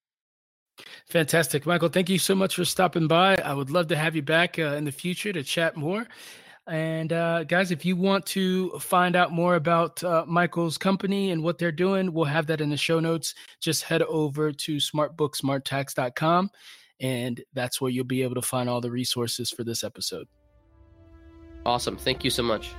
Fantastic. 1.09 1.67
Michael, 1.67 1.89
thank 1.89 2.09
you 2.09 2.19
so 2.19 2.35
much 2.35 2.57
for 2.57 2.65
stopping 2.65 3.07
by. 3.07 3.37
I 3.37 3.55
would 3.55 3.71
love 3.71 3.89
to 3.89 3.97
have 3.97 4.17
you 4.17 4.23
back 4.23 4.59
uh, 4.59 4.75
in 4.75 4.85
the 4.85 4.93
future 4.93 5.33
to 5.33 5.43
chat 5.43 5.77
more. 5.77 6.07
And 6.67 7.13
uh, 7.13 7.45
guys, 7.45 7.73
if 7.73 7.85
you 7.85 7.97
want 7.97 8.25
to 8.27 8.79
find 8.79 9.17
out 9.17 9.33
more 9.33 9.57
about 9.57 10.03
uh, 10.05 10.25
Michael's 10.27 10.79
company 10.79 11.33
and 11.33 11.43
what 11.43 11.59
they're 11.59 11.73
doing, 11.73 12.13
we'll 12.13 12.25
have 12.25 12.47
that 12.47 12.61
in 12.61 12.71
the 12.71 12.77
show 12.77 13.01
notes. 13.01 13.35
Just 13.61 13.83
head 13.83 14.03
over 14.03 14.53
to 14.53 14.77
smartbooksmarttax.com 14.77 16.51
And 17.01 17.43
that's 17.53 17.81
where 17.81 17.91
you'll 17.91 18.05
be 18.05 18.23
able 18.23 18.37
to 18.37 18.43
find 18.43 18.69
all 18.69 18.81
the 18.81 18.93
resources 18.93 19.51
for 19.51 19.65
this 19.65 19.83
episode. 19.83 20.29
Awesome. 21.67 21.97
Thank 21.97 22.25
you 22.25 22.31
so 22.31 22.43
much. 22.43 22.71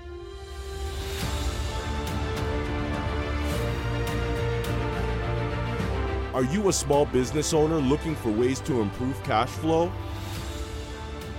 Are 6.34 6.44
you 6.44 6.68
a 6.68 6.74
small 6.74 7.06
business 7.06 7.54
owner 7.54 7.78
looking 7.78 8.16
for 8.16 8.32
ways 8.32 8.60
to 8.62 8.82
improve 8.82 9.22
cash 9.24 9.50
flow? 9.50 9.92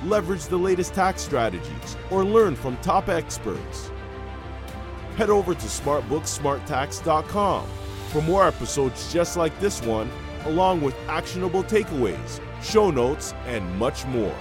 Leverage 0.04 0.44
the 0.44 0.56
latest 0.56 0.94
tax 0.94 1.22
strategies 1.22 1.96
or 2.12 2.24
learn 2.24 2.54
from 2.54 2.76
top 2.76 3.08
experts. 3.08 3.90
Head 5.16 5.30
over 5.30 5.52
to 5.52 5.66
smartbooksmarttax.com 5.66 7.66
for 8.10 8.22
more 8.22 8.46
episodes 8.46 9.12
just 9.12 9.36
like 9.36 9.58
this 9.58 9.82
one, 9.82 10.08
along 10.44 10.80
with 10.80 10.94
actionable 11.08 11.64
takeaways, 11.64 12.40
show 12.62 12.92
notes, 12.92 13.34
and 13.46 13.76
much 13.76 14.06
more. 14.06 14.36